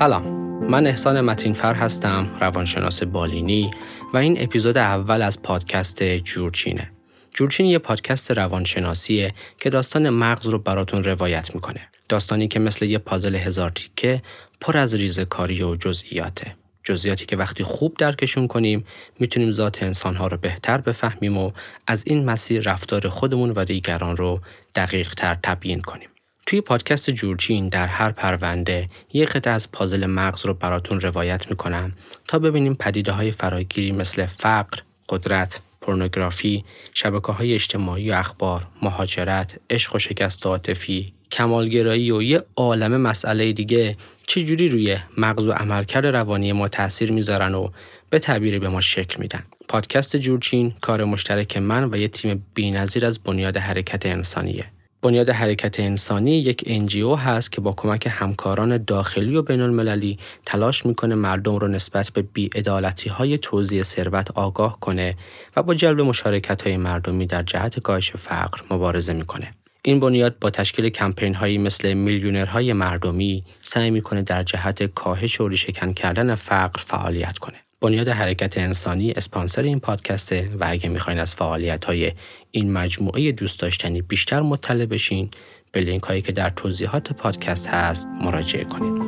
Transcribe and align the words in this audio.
سلام. 0.00 0.26
من 0.70 0.86
احسان 0.86 1.20
متینفر 1.20 1.74
هستم 1.74 2.36
روانشناس 2.40 3.02
بالینی 3.02 3.70
و 4.14 4.16
این 4.16 4.42
اپیزود 4.42 4.78
اول 4.78 5.22
از 5.22 5.42
پادکست 5.42 6.02
جورچینه. 6.02 6.90
جورچین 7.34 7.66
یه 7.66 7.78
پادکست 7.78 8.30
روانشناسیه 8.30 9.34
که 9.58 9.70
داستان 9.70 10.10
مغز 10.10 10.46
رو 10.46 10.58
براتون 10.58 11.04
روایت 11.04 11.54
می‌کنه. 11.54 11.80
داستانی 12.08 12.48
که 12.48 12.60
مثل 12.60 12.84
یه 12.84 12.98
پازل 12.98 13.34
هزار 13.34 13.70
تیکه 13.70 14.22
پر 14.60 14.76
از 14.76 14.94
ریزکاری 14.94 15.62
و 15.62 15.76
جزئیاته. 15.76 16.56
جزئیاتی 16.84 17.26
که 17.26 17.36
وقتی 17.36 17.64
خوب 17.64 17.96
درکشون 17.96 18.46
کنیم 18.46 18.84
می‌تونیم 19.18 19.50
ذات 19.50 19.82
انسانها 19.82 20.26
رو 20.26 20.36
بهتر 20.36 20.78
بفهمیم 20.78 21.38
و 21.38 21.50
از 21.86 22.04
این 22.06 22.24
مسیر 22.24 22.62
رفتار 22.62 23.08
خودمون 23.08 23.50
و 23.50 23.64
دیگران 23.64 24.16
رو 24.16 24.40
دقیق 24.74 25.14
تر 25.14 25.38
تبیین 25.42 25.80
کنیم. 25.80 26.08
توی 26.50 26.60
پادکست 26.60 27.10
جورجین 27.10 27.68
در 27.68 27.86
هر 27.86 28.12
پرونده 28.12 28.88
یک 29.12 29.28
قطعه 29.28 29.52
از 29.52 29.72
پازل 29.72 30.06
مغز 30.06 30.46
رو 30.46 30.54
براتون 30.54 31.00
روایت 31.00 31.50
می‌کنم 31.50 31.92
تا 32.28 32.38
ببینیم 32.38 32.74
پدیده 32.74 33.12
های 33.12 33.30
فراگیری 33.30 33.92
مثل 33.92 34.26
فقر، 34.26 34.78
قدرت، 35.08 35.60
پورنوگرافی، 35.80 36.64
شبکه 36.94 37.32
های 37.32 37.54
اجتماعی 37.54 38.10
و 38.10 38.14
اخبار، 38.14 38.66
مهاجرت، 38.82 39.56
عشق 39.70 39.94
و 39.94 39.98
شکست 39.98 40.46
عاطفی، 40.46 41.12
کمالگرایی 41.32 42.10
و 42.10 42.22
یه 42.22 42.42
عالم 42.56 43.00
مسئله 43.00 43.52
دیگه 43.52 43.96
چجوری 44.26 44.68
روی 44.68 44.98
مغز 45.18 45.46
و 45.46 45.52
عملکرد 45.52 46.06
روانی 46.06 46.52
ما 46.52 46.68
تاثیر 46.68 47.12
می‌ذارن 47.12 47.54
و 47.54 47.68
به 48.10 48.18
تعبیری 48.18 48.58
به 48.58 48.68
ما 48.68 48.80
شکل 48.80 49.20
میدن. 49.20 49.42
پادکست 49.68 50.16
جورچین 50.16 50.74
کار 50.80 51.04
مشترک 51.04 51.56
من 51.56 51.84
و 51.84 51.96
یه 51.96 52.08
تیم 52.08 52.46
بینظیر 52.54 53.06
از 53.06 53.18
بنیاد 53.18 53.56
حرکت 53.56 54.06
انسانیه. 54.06 54.64
بنیاد 55.02 55.30
حرکت 55.30 55.80
انسانی 55.80 56.38
یک 56.38 56.64
انجیو 56.66 57.14
هست 57.14 57.52
که 57.52 57.60
با 57.60 57.72
کمک 57.72 58.08
همکاران 58.10 58.84
داخلی 58.84 59.36
و 59.36 59.42
بین 59.42 59.60
المللی 59.60 60.18
تلاش 60.46 60.86
می‌کنه 60.86 61.14
مردم 61.14 61.56
رو 61.56 61.68
نسبت 61.68 62.10
به 62.10 62.22
بیعدالتی 62.22 63.08
های 63.08 63.38
توزیع 63.38 63.82
ثروت 63.82 64.30
آگاه 64.30 64.80
کنه 64.80 65.16
و 65.56 65.62
با 65.62 65.74
جلب 65.74 66.00
مشارکت 66.00 66.62
های 66.62 66.76
مردمی 66.76 67.26
در 67.26 67.42
جهت 67.42 67.78
کاهش 67.80 68.12
فقر 68.12 68.60
مبارزه 68.70 69.12
می‌کنه. 69.12 69.50
این 69.82 70.00
بنیاد 70.00 70.38
با 70.40 70.50
تشکیل 70.50 70.88
کمپین 70.88 71.34
هایی 71.34 71.58
مثل 71.58 71.92
میلیونرهای 71.92 72.72
مردمی 72.72 73.44
سعی 73.62 73.90
می‌کنه 73.90 74.22
در 74.22 74.42
جهت 74.42 74.82
کاهش 74.82 75.40
و 75.40 75.48
ریشهکن 75.48 75.92
کردن 75.92 76.34
فقر 76.34 76.80
فعالیت 76.86 77.38
کنه. 77.38 77.56
بنیاد 77.82 78.08
حرکت 78.08 78.58
انسانی 78.58 79.10
اسپانسر 79.10 79.62
این 79.62 79.80
پادکسته 79.80 80.50
و 80.60 80.64
اگه 80.68 80.88
می‌خواین 80.88 81.18
از 81.18 81.34
فعالیت 81.34 81.84
های 81.84 82.12
این 82.50 82.72
مجموعه 82.72 83.32
دوست 83.32 83.60
داشتنی 83.60 84.02
بیشتر 84.02 84.40
مطلع 84.42 84.86
بشین 84.86 85.30
به 85.72 85.80
لینک 85.80 86.02
هایی 86.02 86.22
که 86.22 86.32
در 86.32 86.50
توضیحات 86.50 87.12
پادکست 87.12 87.68
هست 87.68 88.06
مراجعه 88.06 88.64
کنید. 88.64 89.02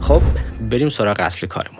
خب 0.00 0.22
بریم 0.70 0.88
سراغ 0.88 1.20
اصل 1.20 1.46
کارمون 1.46 1.79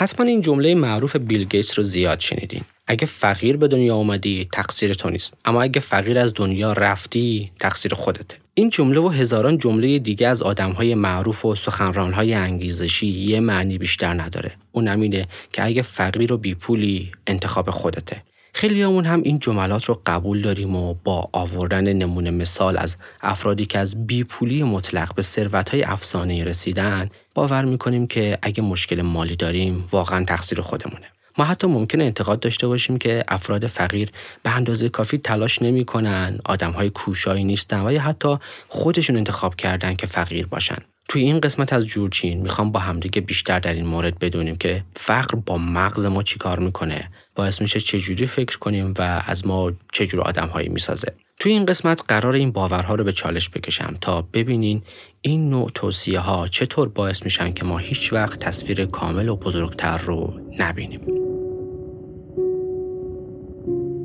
حتما 0.00 0.26
این 0.26 0.40
جمله 0.40 0.74
معروف 0.74 1.16
بیل 1.16 1.44
گیتس 1.44 1.78
رو 1.78 1.84
زیاد 1.84 2.20
شنیدین. 2.20 2.62
اگه 2.86 3.06
فقیر 3.06 3.56
به 3.56 3.68
دنیا 3.68 3.96
اومدی 3.96 4.48
تقصیر 4.52 4.94
تو 4.94 5.10
نیست. 5.10 5.34
اما 5.44 5.62
اگه 5.62 5.80
فقیر 5.80 6.18
از 6.18 6.32
دنیا 6.34 6.72
رفتی 6.72 7.50
تقصیر 7.60 7.94
خودته. 7.94 8.36
این 8.54 8.70
جمله 8.70 9.00
و 9.00 9.08
هزاران 9.08 9.58
جمله 9.58 9.98
دیگه 9.98 10.28
از 10.28 10.42
آدمهای 10.42 10.94
معروف 10.94 11.44
و 11.44 11.54
سخنرانهای 11.54 12.34
انگیزشی 12.34 13.06
یه 13.06 13.40
معنی 13.40 13.78
بیشتر 13.78 14.22
نداره. 14.22 14.52
اون 14.72 14.88
اینه 14.88 15.28
که 15.52 15.64
اگه 15.64 15.82
فقیر 15.82 16.32
و 16.32 16.36
بیپولی 16.36 17.12
انتخاب 17.26 17.70
خودته. 17.70 18.22
خیلی 18.52 18.82
همون 18.82 19.04
هم 19.04 19.22
این 19.22 19.38
جملات 19.38 19.84
رو 19.84 20.00
قبول 20.06 20.42
داریم 20.42 20.76
و 20.76 20.94
با 21.04 21.28
آوردن 21.32 21.92
نمونه 21.92 22.30
مثال 22.30 22.78
از 22.78 22.96
افرادی 23.20 23.66
که 23.66 23.78
از 23.78 24.06
بیپولی 24.06 24.62
مطلق 24.62 25.14
به 25.14 25.22
ثروتهای 25.22 25.82
افسانه 25.82 26.44
رسیدن 26.44 27.08
باور 27.34 27.64
می‌کنیم 27.64 28.06
که 28.06 28.38
اگه 28.42 28.62
مشکل 28.62 29.02
مالی 29.02 29.36
داریم 29.36 29.84
واقعا 29.90 30.24
تقصیر 30.24 30.60
خودمونه. 30.60 31.06
ما 31.38 31.44
حتی 31.44 31.66
ممکنه 31.66 32.04
انتقاد 32.04 32.40
داشته 32.40 32.66
باشیم 32.66 32.98
که 32.98 33.24
افراد 33.28 33.66
فقیر 33.66 34.10
به 34.42 34.50
اندازه 34.50 34.88
کافی 34.88 35.18
تلاش 35.18 35.62
نمی‌کنن، 35.62 36.38
آدمهای 36.44 36.90
کوشایی 36.90 37.44
نیستن 37.44 37.86
و 37.86 37.92
یا 37.92 38.00
حتی 38.00 38.36
خودشون 38.68 39.16
انتخاب 39.16 39.56
کردن 39.56 39.94
که 39.94 40.06
فقیر 40.06 40.46
باشن. 40.46 40.78
توی 41.08 41.22
این 41.22 41.40
قسمت 41.40 41.72
از 41.72 41.86
جورچین 41.86 42.40
می‌خوام 42.40 42.72
با 42.72 42.80
همدیگه 42.80 43.20
بیشتر 43.20 43.58
در 43.58 43.74
این 43.74 43.86
مورد 43.86 44.18
بدونیم 44.18 44.56
که 44.56 44.84
فقر 44.96 45.34
با 45.34 45.58
مغز 45.58 46.06
ما 46.06 46.22
چیکار 46.22 46.58
می‌کنه 46.58 47.10
باعث 47.34 47.60
میشه 47.60 47.80
چجوری 47.80 48.26
فکر 48.26 48.58
کنیم 48.58 48.94
و 48.98 49.22
از 49.26 49.46
ما 49.46 49.72
چجور 49.92 50.20
آدم 50.20 50.48
هایی 50.48 50.68
می‌سازه. 50.68 51.14
توی 51.38 51.52
این 51.52 51.66
قسمت 51.66 52.02
قرار 52.08 52.34
این 52.34 52.52
باورها 52.52 52.94
رو 52.94 53.04
به 53.04 53.12
چالش 53.12 53.50
بکشم 53.50 53.96
تا 54.00 54.22
ببینین 54.22 54.82
این 55.20 55.50
نوع 55.50 55.70
توصیه 55.74 56.18
ها 56.18 56.48
چطور 56.48 56.88
باعث 56.88 57.22
میشن 57.22 57.52
که 57.52 57.64
ما 57.64 57.78
هیچ 57.78 58.12
وقت 58.12 58.38
تصویر 58.38 58.86
کامل 58.86 59.28
و 59.28 59.36
بزرگتر 59.36 59.98
رو 59.98 60.40
نبینیم. 60.58 61.29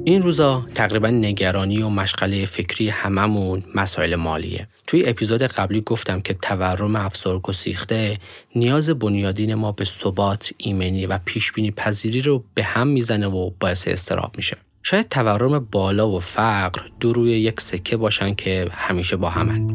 این 0.07 0.21
روزا 0.21 0.66
تقریبا 0.73 1.07
نگرانی 1.07 1.81
و 1.81 1.89
مشغله 1.89 2.45
فکری 2.45 2.89
هممون 2.89 3.63
مسائل 3.75 4.16
مالیه. 4.16 4.67
توی 4.88 5.09
اپیزود 5.09 5.41
قبلی 5.41 5.81
گفتم 5.81 6.21
که 6.21 6.33
تورم 6.33 6.95
افسار 6.95 7.39
گسیخته 7.39 8.17
نیاز 8.55 8.89
بنیادین 8.89 9.55
ما 9.55 9.71
به 9.71 9.85
ثبات 9.85 10.51
ایمنی 10.57 11.05
و 11.05 11.19
پیشبینی 11.25 11.71
پذیری 11.71 12.21
رو 12.21 12.43
به 12.53 12.63
هم 12.63 12.88
می‌زنه 12.88 13.27
و 13.27 13.51
باعث 13.59 13.88
استراب 13.88 14.33
میشه. 14.38 14.57
شاید 14.83 15.09
تورم 15.09 15.59
بالا 15.71 16.09
و 16.09 16.19
فقر 16.19 16.81
دو 16.99 17.13
روی 17.13 17.31
یک 17.31 17.61
سکه 17.61 17.97
باشن 17.97 18.35
که 18.35 18.67
همیشه 18.72 19.16
با 19.16 19.29
همن. 19.29 19.67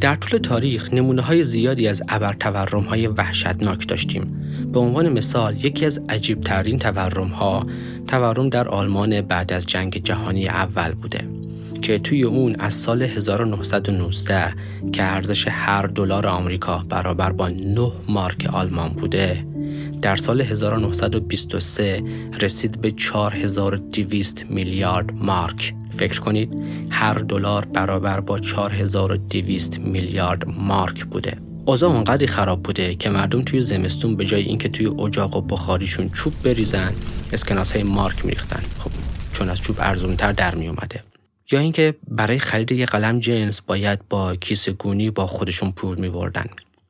در 0.00 0.14
طول 0.14 0.40
تاریخ 0.40 0.94
نمونه 0.94 1.22
های 1.22 1.44
زیادی 1.44 1.88
از 1.88 2.02
ابر 2.08 2.32
تورم 2.32 2.82
های 2.82 3.06
وحشتناک 3.06 3.88
داشتیم. 3.88 4.38
به 4.72 4.80
عنوان 4.80 5.08
مثال 5.08 5.64
یکی 5.64 5.86
از 5.86 6.00
عجیب 6.08 6.40
ترین 6.40 6.78
تورم 6.78 7.28
ها 7.28 7.66
تورم 8.06 8.48
در 8.48 8.68
آلمان 8.68 9.20
بعد 9.20 9.52
از 9.52 9.66
جنگ 9.66 10.02
جهانی 10.02 10.48
اول 10.48 10.92
بوده 10.92 11.28
که 11.82 11.98
توی 11.98 12.22
اون 12.22 12.56
از 12.58 12.74
سال 12.74 13.02
1919 13.02 14.54
که 14.92 15.02
ارزش 15.02 15.48
هر 15.48 15.86
دلار 15.86 16.26
آمریکا 16.26 16.84
برابر 16.88 17.32
با 17.32 17.48
9 17.48 17.92
مارک 18.08 18.46
آلمان 18.52 18.88
بوده 18.88 19.46
در 20.02 20.16
سال 20.16 20.40
1923 20.40 22.02
رسید 22.40 22.80
به 22.80 22.90
4200 22.90 24.46
میلیارد 24.50 25.12
مارک 25.12 25.74
فکر 25.98 26.20
کنید 26.20 26.54
هر 26.90 27.14
دلار 27.14 27.64
برابر 27.64 28.20
با 28.20 28.38
4200 28.38 29.78
میلیارد 29.78 30.48
مارک 30.48 31.04
بوده. 31.04 31.36
اوضاع 31.64 31.90
اونقدری 31.90 32.26
خراب 32.26 32.62
بوده 32.62 32.94
که 32.94 33.10
مردم 33.10 33.42
توی 33.42 33.60
زمستون 33.60 34.16
به 34.16 34.24
جای 34.24 34.42
اینکه 34.42 34.68
توی 34.68 34.86
اجاق 34.86 35.36
و 35.36 35.40
بخاریشون 35.40 36.08
چوب 36.08 36.32
بریزن 36.44 36.92
اسکناس 37.32 37.72
های 37.72 37.82
مارک 37.82 38.24
میریختن. 38.24 38.60
خب 38.78 38.90
چون 39.32 39.48
از 39.48 39.60
چوب 39.60 39.76
ارزونتر 39.78 40.32
در 40.32 40.54
می 40.54 40.68
اومده 40.68 41.02
یا 41.50 41.58
اینکه 41.58 41.94
برای 42.08 42.38
خرید 42.38 42.72
یه 42.72 42.86
قلم 42.86 43.20
جنس 43.20 43.60
باید 43.60 44.08
با 44.08 44.36
کیسه 44.36 44.72
گونی 44.72 45.10
با 45.10 45.26
خودشون 45.26 45.72
پول 45.72 45.98
می 45.98 46.08
بردن. 46.08 46.46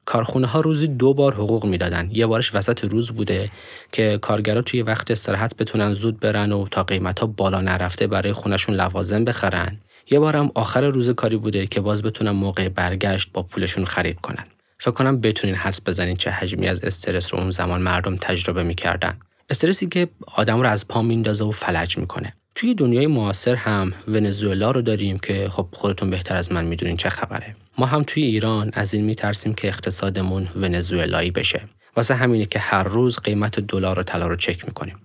کارخونه 0.09 0.47
ها 0.47 0.61
روزی 0.61 0.87
دو 0.87 1.15
بار 1.15 1.35
حقوق 1.35 1.67
می‌دادن. 1.67 2.09
یه 2.13 2.27
بارش 2.27 2.55
وسط 2.55 2.85
روز 2.85 3.11
بوده 3.11 3.51
که 3.93 4.19
کارگرا 4.23 4.63
توی 4.63 4.83
وقت 4.83 5.11
استراحت 5.11 5.57
بتونن 5.57 5.93
زود 5.93 6.21
برن 6.21 6.53
و 6.53 6.69
تا 6.71 6.83
قیمت 6.83 7.21
ها 7.21 7.27
بالا 7.27 7.61
نرفته 7.61 8.07
برای 8.07 8.33
خونشون 8.33 8.75
لوازم 8.75 9.25
بخرن. 9.25 9.79
یه 10.11 10.19
بارم 10.19 10.51
آخر 10.55 10.81
روز 10.81 11.11
کاری 11.11 11.37
بوده 11.37 11.67
که 11.67 11.81
باز 11.81 12.03
بتونن 12.03 12.31
موقع 12.31 12.69
برگشت 12.69 13.29
با 13.33 13.43
پولشون 13.43 13.85
خرید 13.85 14.21
کنن. 14.21 14.45
فکر 14.79 14.91
کنم 14.91 15.21
بتونین 15.21 15.57
حدس 15.57 15.81
بزنین 15.87 16.17
چه 16.17 16.31
حجمی 16.31 16.69
از 16.69 16.85
استرس 16.85 17.35
رو 17.35 17.41
اون 17.41 17.51
زمان 17.51 17.83
مردم 17.83 18.17
تجربه 18.17 18.63
می‌کردن. 18.63 19.19
استرسی 19.51 19.87
که 19.87 20.09
آدم 20.37 20.61
رو 20.61 20.69
از 20.69 20.89
پا 20.89 21.03
میندازه 21.03 21.45
و 21.45 21.51
فلج 21.51 21.99
می‌کنه. 21.99 22.35
توی 22.55 22.75
دنیای 22.75 23.07
معاصر 23.07 23.55
هم 23.55 23.93
ونزوئلا 24.09 24.71
رو 24.71 24.83
داریم 24.83 25.19
که 25.19 25.49
خب 25.49 25.67
خودتون 25.73 26.11
بهتر 26.11 26.37
از 26.37 26.53
من 26.53 26.65
می‌دونین 26.65 26.97
چه 26.97 27.09
خبره. 27.09 27.57
ما 27.79 27.87
هم 27.87 28.03
توی 28.03 28.23
ایران 28.23 28.71
از 28.73 28.95
این 28.95 29.05
میترسیم 29.05 29.55
که 29.55 29.69
اقتصادمون 29.69 30.49
ونزوئلایی 30.57 31.31
بشه. 31.31 31.61
واسه 31.97 32.15
همینه 32.15 32.47
که 32.47 32.59
هر 32.59 32.83
روز 32.83 33.19
قیمت 33.19 33.61
دلار 33.61 33.99
و 33.99 34.03
طلا 34.03 34.27
رو 34.27 34.37
چک 34.37 34.65
می‌کنیم. 34.65 34.97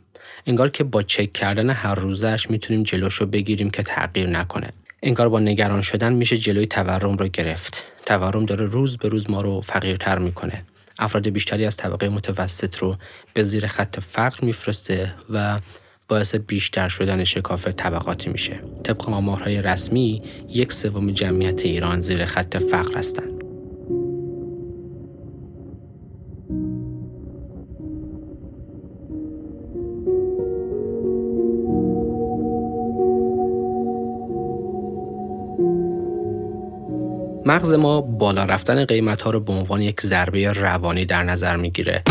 انگار 0.45 0.69
که 0.69 0.83
با 0.83 1.03
چک 1.03 1.33
کردن 1.33 1.69
هر 1.69 1.95
روزش 1.95 2.49
می‌تونیم 2.49 2.83
جلوش 2.83 3.13
رو 3.15 3.25
بگیریم 3.25 3.69
که 3.69 3.83
تغییر 3.83 4.29
نکنه. 4.29 4.69
انگار 5.03 5.29
با 5.29 5.39
نگران 5.39 5.81
شدن 5.81 6.13
میشه 6.13 6.37
جلوی 6.37 6.65
تورم 6.65 7.17
رو 7.17 7.27
گرفت. 7.27 7.83
تورم 8.05 8.45
داره 8.45 8.65
روز 8.65 8.97
به 8.97 9.09
روز 9.09 9.29
ما 9.29 9.41
رو 9.41 9.61
فقیرتر 9.61 10.17
می‌کنه. 10.17 10.63
افراد 10.99 11.29
بیشتری 11.29 11.65
از 11.65 11.77
طبقه 11.77 12.09
متوسط 12.09 12.77
رو 12.77 12.97
به 13.33 13.43
زیر 13.43 13.67
خط 13.67 13.99
فقر 13.99 14.45
میفرسته 14.45 15.13
و 15.29 15.59
باعث 16.07 16.35
بیشتر 16.35 16.87
شدن 16.87 17.23
شکاف 17.23 17.67
طبقاتی 17.67 18.29
میشه. 18.29 18.59
طبق 18.83 19.09
آمارهای 19.09 19.61
رسمی 19.61 20.21
یک 20.49 20.73
سوم 20.73 21.11
جمعیت 21.11 21.65
ایران 21.65 22.01
زیر 22.01 22.25
خط 22.25 22.57
فقر 22.57 22.97
هستند. 22.97 23.43
مغز 37.45 37.73
ما 37.73 38.01
بالا 38.01 38.43
رفتن 38.43 38.85
قیمت 38.85 39.21
ها 39.21 39.29
رو 39.29 39.39
به 39.39 39.53
عنوان 39.53 39.81
یک 39.81 40.01
ضربه 40.01 40.53
روانی 40.53 41.05
در 41.05 41.23
نظر 41.23 41.55
می‌گیره 41.55 42.03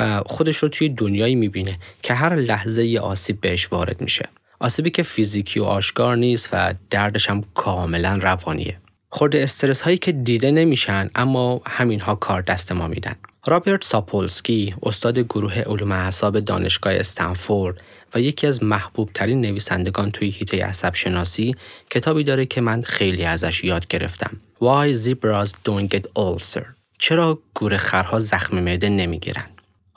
و 0.00 0.22
خودش 0.26 0.56
رو 0.56 0.68
توی 0.68 0.88
دنیایی 0.88 1.34
می‌بینه 1.34 1.78
که 2.02 2.14
هر 2.14 2.34
لحظه 2.34 2.86
یه 2.86 3.00
آسیب 3.00 3.40
بهش 3.40 3.72
وارد 3.72 4.00
میشه. 4.00 4.28
آسیبی 4.60 4.90
که 4.90 5.02
فیزیکی 5.02 5.60
و 5.60 5.64
آشکار 5.64 6.16
نیست 6.16 6.48
و 6.52 6.74
دردش 6.90 7.30
هم 7.30 7.44
کاملا 7.54 8.18
روانیه. 8.22 8.76
خورده 9.08 9.42
استرس 9.42 9.80
هایی 9.80 9.98
که 9.98 10.12
دیده 10.12 10.50
نمیشن 10.50 11.10
اما 11.14 11.60
همین 11.66 12.00
ها 12.00 12.14
کار 12.14 12.42
دست 12.42 12.72
ما 12.72 12.88
میدن. 12.88 13.16
رابرت 13.46 13.84
ساپولسکی 13.84 14.74
استاد 14.82 15.18
گروه 15.18 15.60
علوم 15.60 15.92
اعصاب 15.92 16.40
دانشگاه 16.40 16.92
استنفورد 16.92 17.82
و 18.14 18.20
یکی 18.20 18.46
از 18.46 18.62
محبوب 18.62 19.10
ترین 19.14 19.40
نویسندگان 19.40 20.10
توی 20.10 20.30
هیته 20.30 20.64
عصب 20.64 20.94
شناسی 20.94 21.56
کتابی 21.90 22.24
داره 22.24 22.46
که 22.46 22.60
من 22.60 22.82
خیلی 22.82 23.24
ازش 23.24 23.64
یاد 23.64 23.86
گرفتم. 23.86 24.36
Why 24.60 24.96
Zebras 24.96 25.48
Don't 25.48 25.96
Get 25.96 26.02
Ulcer. 26.18 26.64
چرا 26.98 27.38
گورخرها 27.54 28.20
زخم 28.20 28.60
معده 28.60 28.88
نمی‌گیرن؟ 28.88 29.44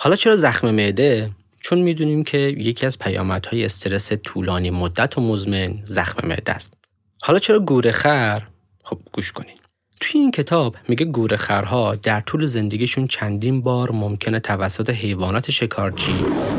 حالا 0.01 0.16
چرا 0.16 0.38
زخم 0.38 0.72
معده؟ 0.72 1.30
چون 1.60 1.80
می‌دونیم 1.80 2.24
که 2.24 2.38
یکی 2.38 2.86
از 2.86 3.00
پیامدهای 3.00 3.66
استرس 3.66 4.13
طولانی 4.13 4.69
مدت 4.69 5.18
و 5.18 5.22
مزمن 5.22 5.80
زخم 5.86 6.28
معده 6.28 6.51
است. 6.51 6.74
حالا 7.22 7.40
چرا 7.40 7.60
گورخر 7.60 8.48
خب 8.84 9.00
گوش 9.13 9.31
کنین. 9.31 9.56
توی 10.01 10.22
این 10.22 10.31
کتاب 10.31 10.75
میگه 10.88 11.06
گورخرها 11.06 11.96
در 11.96 12.22
طول 12.22 12.46
زندگیشون 12.46 13.07
چندین 13.07 13.62
بار 13.62 13.92
ممکنه 13.92 14.40
توسط 14.40 14.90
حیوانات 14.90 15.51
شکارچی 15.51 16.16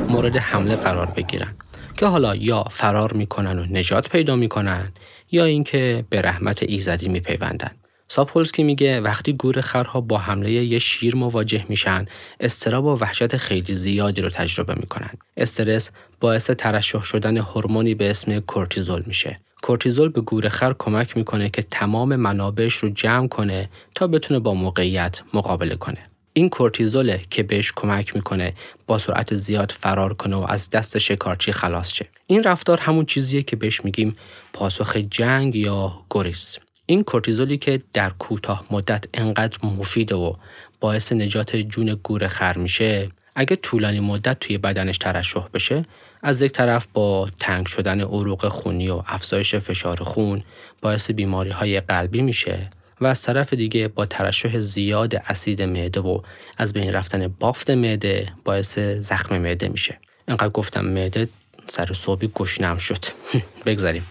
مورد 0.09 0.37
حمله 0.37 0.77
قرار 0.77 1.07
بگیرن 1.07 1.55
که 1.97 2.07
حالا 2.07 2.37
یا 2.37 2.65
فرار 2.71 3.13
می‌کنن 3.13 3.59
و 3.59 3.65
نجات 3.65 4.11
پیدا 4.11 4.37
می‌کنن 4.37 4.93
یا 5.31 5.45
اینکه 5.45 6.05
به 6.11 6.23
رحمت 6.23 6.63
ایزدی 6.63 7.09
میپیوندن. 7.09 7.71
ساپولسکی 8.13 8.63
میگه 8.63 9.01
وقتی 9.01 9.33
گورخرها 9.33 10.01
با 10.01 10.19
حمله 10.19 10.53
یه 10.53 10.79
شیر 10.79 11.17
مواجه 11.17 11.65
میشن 11.69 12.07
استراب 12.41 12.85
و 12.85 12.99
وحشت 12.99 13.37
خیلی 13.37 13.75
زیادی 13.75 14.23
رو 14.23 14.31
تجربه 14.31 14.75
می‌کنن 14.75 15.11
استرس 15.37 15.91
باعث 16.21 16.51
ترشح 16.51 17.03
شدن 17.03 17.37
هورمونی 17.37 17.95
به 17.95 18.11
اسم 18.11 18.41
کورتیزول 18.41 19.03
میشه 19.07 19.41
کورتیزول 19.63 20.09
به 20.09 20.21
گورخر 20.21 20.75
کمک 20.79 21.17
می‌کنه 21.17 21.51
که 21.51 21.63
تمام 21.63 22.17
منابعش 22.17 22.75
رو 22.75 22.89
جمع 22.89 23.29
کنه 23.29 23.71
تا 23.95 24.07
بتونه 24.07 24.41
با 24.41 24.55
موقعیت 24.55 25.21
مقابله 25.35 25.77
کنه. 25.77 25.99
این 26.33 26.49
کورتیزوله 26.49 27.21
که 27.31 27.43
بهش 27.43 27.73
کمک 27.77 28.17
می‌کنه 28.17 28.55
با 28.87 28.99
سرعت 28.99 29.35
زیاد 29.35 29.73
فرار 29.81 30.15
کنه 30.15 30.37
و 30.37 30.47
از 30.49 30.71
دست 30.71 30.99
شکارچی 30.99 31.53
خلاص 31.53 31.93
شه. 31.95 32.07
این 32.27 32.43
رفتار 32.43 32.81
همون 32.81 33.05
چیزیه 33.05 33.43
که 33.43 33.57
بهش 33.57 33.85
میگیم 33.85 34.17
پاسخ 34.53 34.97
جنگ 34.97 35.57
یا 35.57 36.01
گریز. 36.11 36.59
این 36.91 37.05
کورتیزولی 37.05 37.59
که 37.59 37.81
در 37.93 38.11
کوتاه 38.11 38.65
مدت 38.71 39.05
انقدر 39.15 39.59
مفیده 39.63 40.15
و 40.15 40.35
باعث 40.81 41.13
نجات 41.13 41.57
جون 41.57 42.01
گورخر 42.03 42.59
میشه 42.59 43.09
اگه 43.35 43.57
طولانی 43.57 44.01
مدت 44.01 44.41
توی 44.41 44.59
بدنش 44.59 44.99
ترشح 44.99 45.49
بشه 45.55 45.85
از 46.23 46.43
یک 46.43 46.53
طرف 46.53 46.87
با 46.95 47.31
تنگ 47.41 47.67
شدن 47.67 48.01
عروق 48.01 48.49
خونی 48.49 48.89
و 48.89 49.03
افزایش 49.07 49.55
فشار 49.55 50.03
خون 50.03 50.43
باعث 50.83 51.11
بیماری 51.11 51.51
های 51.51 51.81
قلبی 51.81 52.23
میشه 52.23 52.71
و 53.01 53.07
از 53.07 53.23
طرف 53.23 53.53
دیگه 53.53 53.89
با 53.89 54.07
ترشح 54.07 54.59
زیاد 54.59 55.15
اسید 55.15 55.63
معده 55.63 56.01
و 56.01 56.21
از 56.57 56.73
بین 56.73 56.93
رفتن 56.93 57.29
بافت 57.29 57.71
معده 57.71 58.33
باعث 58.45 58.79
زخم 58.79 59.39
معده 59.39 59.69
میشه. 59.69 59.99
اینقدر 60.29 60.49
گفتم 60.49 60.85
معده 60.85 61.29
سر 61.67 61.93
صبحی 61.93 62.31
گشنم 62.35 62.79
شد. 62.79 63.05
بگذاریم. 63.67 64.07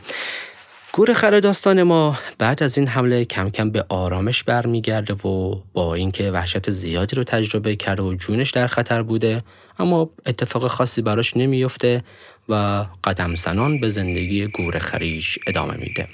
گور 0.94 1.14
خر 1.14 1.40
داستان 1.40 1.84
ما 1.84 2.18
بعد 2.38 2.64
از 2.64 2.78
این 2.78 2.88
حمله 2.88 3.26
کم 3.26 3.50
کم 3.50 3.70
به 3.70 3.86
آرامش 3.90 4.44
برمیگرده 4.44 5.14
و 5.14 5.56
با 5.74 5.94
اینکه 5.94 6.32
وحشت 6.32 6.70
زیادی 6.70 7.16
رو 7.16 7.24
تجربه 7.24 7.76
کرده 7.76 8.04
و 8.04 8.14
جونش 8.14 8.52
در 8.52 8.68
خطر 8.68 9.02
بوده 9.02 9.44
اما 9.80 10.10
اتفاق 10.26 10.68
خاصی 10.68 11.02
براش 11.02 11.38
نمیفته 11.38 12.04
و 12.50 12.86
قدم 13.04 13.36
زنان 13.36 13.80
به 13.80 13.90
زندگی 13.90 14.48
گور 14.48 14.80
خریش 14.80 15.40
ادامه 15.48 15.74
میده. 15.74 16.08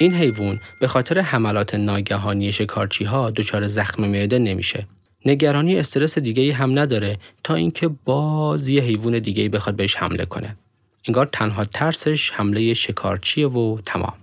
این 0.00 0.14
حیوان 0.14 0.60
به 0.80 0.88
خاطر 0.88 1.18
حملات 1.18 1.74
ناگهانی 1.74 2.52
شکارچی 2.52 3.04
ها 3.04 3.30
دچار 3.30 3.66
زخم 3.66 4.06
معده 4.06 4.38
نمیشه. 4.38 4.86
نگرانی 5.26 5.78
استرس 5.78 6.18
دیگه 6.18 6.54
هم 6.54 6.78
نداره 6.78 7.16
تا 7.44 7.54
اینکه 7.54 7.88
باز 8.04 8.68
یه 8.68 8.82
حیوان 8.82 9.18
دیگه 9.18 9.48
بخواد 9.48 9.76
بهش 9.76 9.96
حمله 9.96 10.24
کنه. 10.24 10.56
انگار 11.06 11.28
تنها 11.32 11.64
ترسش 11.64 12.30
حمله 12.30 12.74
شکارچیه 12.74 13.46
و 13.46 13.78
تمام. 13.86 14.14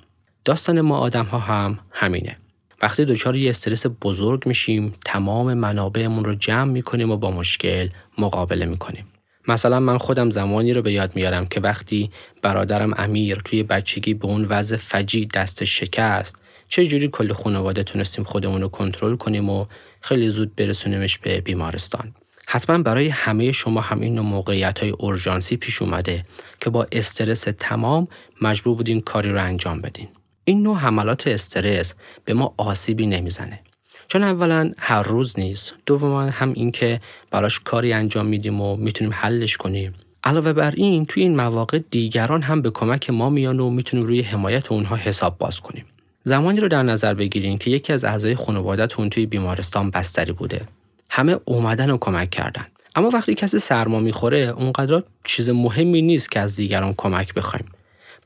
داستان 0.45 0.81
ما 0.81 0.97
آدم 0.97 1.25
ها 1.25 1.39
هم 1.39 1.79
همینه. 1.91 2.37
وقتی 2.81 3.05
دچار 3.05 3.35
یه 3.35 3.49
استرس 3.49 3.85
بزرگ 4.01 4.47
میشیم 4.47 4.93
تمام 5.05 5.53
منابعمون 5.53 6.25
رو 6.25 6.35
جمع 6.35 6.71
می‌کنیم 6.71 7.11
و 7.11 7.17
با 7.17 7.31
مشکل 7.31 7.87
مقابله 8.17 8.65
می‌کنیم. 8.65 9.05
مثلا 9.47 9.79
من 9.79 9.97
خودم 9.97 10.29
زمانی 10.29 10.73
رو 10.73 10.81
به 10.81 10.91
یاد 10.91 11.15
میارم 11.15 11.45
که 11.45 11.59
وقتی 11.59 12.11
برادرم 12.41 12.93
امیر 12.97 13.35
توی 13.35 13.63
بچگی 13.63 14.13
به 14.13 14.25
اون 14.25 14.45
وضع 14.45 14.77
فجی 14.77 15.25
دست 15.25 15.63
شکست 15.63 16.35
چه 16.67 16.85
جوری 16.85 17.07
کل 17.07 17.33
خانواده 17.33 17.83
تونستیم 17.83 18.23
خودمون 18.23 18.61
رو 18.61 18.67
کنترل 18.67 19.15
کنیم 19.15 19.49
و 19.49 19.65
خیلی 20.01 20.29
زود 20.29 20.55
برسونیمش 20.55 21.17
به 21.17 21.41
بیمارستان. 21.41 22.13
حتما 22.47 22.77
برای 22.77 23.07
همه 23.07 23.51
شما 23.51 23.81
هم 23.81 24.01
این 24.01 24.19
موقعیت 24.19 24.79
های 24.79 24.89
اورژانسی 24.89 25.57
پیش 25.57 25.81
اومده 25.81 26.23
که 26.59 26.69
با 26.69 26.87
استرس 26.91 27.47
تمام 27.59 28.07
مجبور 28.41 28.75
بودین 28.75 29.01
کاری 29.01 29.31
رو 29.31 29.43
انجام 29.43 29.81
بدین. 29.81 30.07
این 30.45 30.63
نوع 30.63 30.77
حملات 30.77 31.27
استرس 31.27 31.95
به 32.25 32.33
ما 32.33 32.53
آسیبی 32.57 33.07
نمی‌زنه. 33.07 33.59
چون 34.07 34.23
اولا 34.23 34.71
هر 34.77 35.03
روز 35.03 35.39
نیست 35.39 35.73
دوما 35.85 36.21
هم 36.21 36.53
اینکه 36.53 37.01
براش 37.31 37.59
کاری 37.59 37.93
انجام 37.93 38.25
میدیم 38.25 38.61
و 38.61 38.75
می‌تونیم 38.75 39.13
حلش 39.13 39.57
کنیم 39.57 39.93
علاوه 40.23 40.53
بر 40.53 40.73
این 40.77 41.05
توی 41.05 41.23
این 41.23 41.35
مواقع 41.35 41.79
دیگران 41.89 42.41
هم 42.41 42.61
به 42.61 42.69
کمک 42.69 43.09
ما 43.09 43.29
میان 43.29 43.59
و 43.59 43.69
می‌تونیم 43.69 44.05
روی 44.05 44.21
حمایت 44.21 44.71
اونها 44.71 44.95
حساب 44.95 45.37
باز 45.37 45.59
کنیم 45.59 45.85
زمانی 46.23 46.59
رو 46.59 46.67
در 46.67 46.83
نظر 46.83 47.13
بگیریم 47.13 47.57
که 47.57 47.71
یکی 47.71 47.93
از 47.93 48.03
اعضای 48.03 48.35
خانوادهتون 48.35 49.09
توی 49.09 49.25
بیمارستان 49.25 49.89
بستری 49.89 50.31
بوده 50.31 50.61
همه 51.09 51.39
اومدن 51.45 51.91
و 51.91 51.97
کمک 51.97 52.29
کردن. 52.29 52.65
اما 52.95 53.09
وقتی 53.09 53.33
کسی 53.33 53.59
سرما 53.59 53.99
می‌خوره 53.99 54.37
اونقدر 54.37 55.03
چیز 55.23 55.49
مهمی 55.49 56.01
نیست 56.01 56.31
که 56.31 56.39
از 56.39 56.55
دیگران 56.55 56.93
کمک 56.97 57.33
بخوایم. 57.33 57.65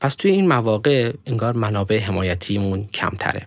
پس 0.00 0.14
توی 0.14 0.30
این 0.30 0.48
مواقع 0.48 1.12
انگار 1.26 1.56
منابع 1.56 1.98
حمایتیمون 1.98 2.86
کمتره. 2.86 3.46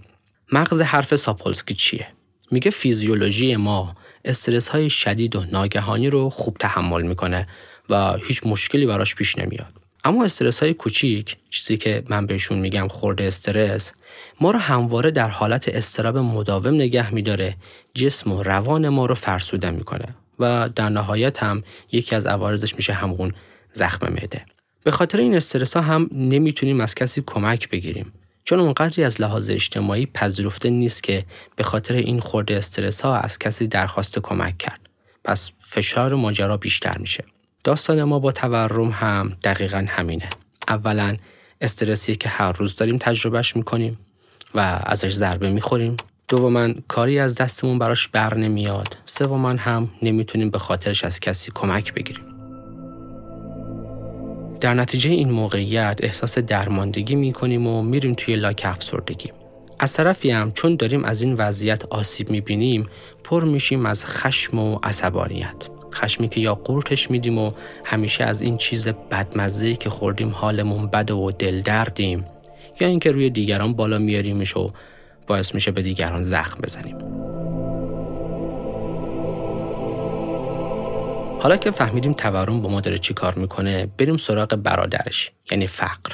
مغز 0.51 0.81
حرف 0.81 1.15
ساپولسکی 1.15 1.73
چیه؟ 1.73 2.07
میگه 2.51 2.71
فیزیولوژی 2.71 3.55
ما 3.55 3.95
استرس 4.25 4.69
های 4.69 4.89
شدید 4.89 5.35
و 5.35 5.43
ناگهانی 5.51 6.09
رو 6.09 6.29
خوب 6.29 6.57
تحمل 6.59 7.01
می‌کنه 7.01 7.47
و 7.89 8.17
هیچ 8.27 8.41
مشکلی 8.45 8.85
براش 8.85 9.15
پیش 9.15 9.37
نمیاد. 9.37 9.80
اما 10.03 10.23
استرس 10.23 10.63
های 10.63 10.73
کوچیک 10.73 11.37
چیزی 11.49 11.77
که 11.77 12.03
من 12.09 12.25
بهشون 12.25 12.59
میگم 12.59 12.87
خورده 12.87 13.23
استرس 13.23 13.93
ما 14.41 14.51
رو 14.51 14.59
همواره 14.59 15.11
در 15.11 15.29
حالت 15.29 15.69
استراب 15.69 16.17
مداوم 16.17 16.75
نگه 16.75 17.13
میداره 17.13 17.55
جسم 17.93 18.31
و 18.31 18.43
روان 18.43 18.89
ما 18.89 19.05
رو 19.05 19.15
فرسوده 19.15 19.71
می‌کنه 19.71 20.15
و 20.39 20.69
در 20.75 20.89
نهایت 20.89 21.43
هم 21.43 21.63
یکی 21.91 22.15
از 22.15 22.25
عوارضش 22.25 22.75
میشه 22.75 22.93
همون 22.93 23.33
زخم 23.71 24.13
معده 24.13 24.45
به 24.83 24.91
خاطر 24.91 25.17
این 25.17 25.35
استرس 25.35 25.75
ها 25.77 25.81
هم 25.81 26.09
نمی‌تونیم 26.11 26.81
از 26.81 26.95
کسی 26.95 27.23
کمک 27.25 27.69
بگیریم 27.69 28.13
چون 28.43 28.59
اونقدری 28.59 29.03
از 29.03 29.21
لحاظ 29.21 29.49
اجتماعی 29.49 30.05
پذیرفته 30.05 30.69
نیست 30.69 31.03
که 31.03 31.25
به 31.55 31.63
خاطر 31.63 31.95
این 31.95 32.19
خورده 32.19 32.55
استرس 32.55 33.01
ها 33.01 33.17
از 33.17 33.39
کسی 33.39 33.67
درخواست 33.67 34.19
کمک 34.19 34.57
کرد. 34.57 34.79
پس 35.23 35.51
فشار 35.59 36.15
ماجرا 36.15 36.57
بیشتر 36.57 36.97
میشه. 36.97 37.23
داستان 37.63 38.03
ما 38.03 38.19
با 38.19 38.31
تورم 38.31 38.89
هم 38.89 39.33
دقیقا 39.43 39.85
همینه. 39.87 40.29
اولا 40.67 41.17
استرسی 41.61 42.15
که 42.15 42.29
هر 42.29 42.51
روز 42.51 42.75
داریم 42.75 42.97
تجربهش 42.97 43.55
می‌کنیم 43.55 43.99
و 44.55 44.81
ازش 44.83 45.11
ضربه 45.11 45.49
می‌خوریم. 45.49 45.95
دوما 46.27 46.69
کاری 46.87 47.19
از 47.19 47.35
دستمون 47.35 47.79
براش 47.79 48.07
بر 48.07 48.37
نمیاد. 48.37 48.97
سوما 49.05 49.49
هم 49.49 49.89
نمی‌تونیم 50.01 50.49
به 50.49 50.59
خاطرش 50.59 51.03
از 51.03 51.19
کسی 51.19 51.51
کمک 51.55 51.93
بگیریم. 51.93 52.25
در 54.61 54.73
نتیجه 54.73 55.09
این 55.09 55.31
موقعیت 55.31 55.99
احساس 56.03 56.37
درماندگی 56.37 57.15
می 57.15 57.33
کنیم 57.33 57.67
و 57.67 57.81
میریم 57.81 58.13
توی 58.13 58.35
لاک 58.35 58.61
افسردگی. 58.65 59.31
از 59.79 59.93
طرفی 59.93 60.31
هم 60.31 60.51
چون 60.51 60.75
داریم 60.75 61.05
از 61.05 61.21
این 61.21 61.33
وضعیت 61.33 61.85
آسیب 61.85 62.29
می 62.29 62.41
بینیم 62.41 62.89
پر 63.23 63.43
میشیم 63.43 63.85
از 63.85 64.05
خشم 64.05 64.59
و 64.59 64.79
عصبانیت. 64.83 65.80
خشمی 65.93 66.29
که 66.29 66.39
یا 66.39 66.55
قورتش 66.55 67.11
میدیم 67.11 67.37
و 67.37 67.51
همیشه 67.85 68.23
از 68.23 68.41
این 68.41 68.57
چیز 68.57 68.87
بدمزه 68.87 69.75
که 69.75 69.89
خوردیم 69.89 70.29
حالمون 70.29 70.87
بد 70.87 71.11
و 71.11 71.31
دل 71.31 71.61
دردیم. 71.61 72.25
یا 72.79 72.87
اینکه 72.87 73.11
روی 73.11 73.29
دیگران 73.29 73.73
بالا 73.73 73.97
میاریمش 73.97 74.57
و 74.57 74.71
باعث 75.27 75.53
میشه 75.53 75.71
به 75.71 75.81
دیگران 75.81 76.23
زخم 76.23 76.61
بزنیم. 76.61 76.97
حالا 81.41 81.57
که 81.57 81.71
فهمیدیم 81.71 82.13
تورم 82.13 82.61
با 82.61 82.69
ما 82.69 82.81
داره 82.81 82.97
چی 82.97 83.13
کار 83.13 83.35
می‌کنه 83.35 83.85
بریم 83.97 84.17
سراغ 84.17 84.55
برادرش 84.55 85.31
یعنی 85.51 85.67
فقر. 85.67 86.11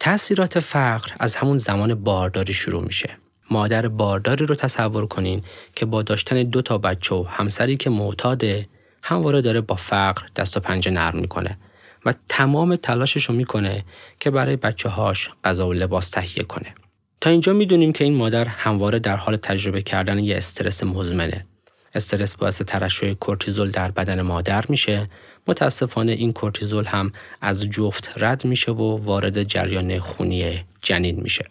تاثیرات 0.00 0.60
فقر 0.60 1.10
از 1.20 1.36
همون 1.36 1.58
زمان 1.58 1.94
بارداری 1.94 2.52
شروع 2.52 2.82
میشه. 2.84 3.10
مادر 3.50 3.88
بارداری 3.88 4.46
رو 4.46 4.54
تصور 4.54 5.06
کنین 5.06 5.40
که 5.74 5.86
با 5.86 6.02
داشتن 6.02 6.42
دو 6.42 6.62
تا 6.62 6.78
بچه 6.78 7.14
و 7.14 7.24
همسری 7.28 7.76
که 7.76 7.90
معتاده 7.90 8.68
همواره 9.02 9.40
داره 9.40 9.60
با 9.60 9.74
فقر 9.74 10.22
دست 10.36 10.56
و 10.56 10.60
پنجه 10.60 10.90
نرم 10.90 11.18
می‌کنه 11.18 11.58
و 12.06 12.14
تمام 12.28 12.76
تلاشش 12.76 13.24
رو 13.24 13.34
می‌کنه 13.34 13.84
که 14.20 14.30
برای 14.30 14.56
بچه 14.56 14.88
هاش 14.88 15.30
غذا 15.44 15.68
و 15.68 15.72
لباس 15.72 16.10
تهیه 16.10 16.44
کنه. 16.44 16.74
تا 17.20 17.30
اینجا 17.30 17.52
می‌دونیم 17.52 17.92
که 17.92 18.04
این 18.04 18.14
مادر 18.14 18.44
همواره 18.44 18.98
در 18.98 19.16
حال 19.16 19.36
تجربه 19.36 19.82
کردن 19.82 20.18
یه 20.18 20.36
استرس 20.36 20.84
مزمنه. 20.84 21.46
استرس 21.94 22.36
باعث 22.36 22.62
ترشح 22.62 23.12
کورتیزول 23.12 23.70
در 23.70 23.90
بدن 23.90 24.22
مادر 24.22 24.64
میشه. 24.68 25.10
متاسفانه 25.46 26.12
این 26.12 26.32
کورتیزول 26.32 26.84
هم 26.84 27.12
از 27.40 27.64
جفت 27.64 28.12
رد 28.16 28.44
میشه 28.44 28.72
و 28.72 28.96
وارد 28.96 29.42
جریان 29.42 30.00
خونی 30.00 30.64
جنین 30.82 31.20
میشه. 31.20 31.44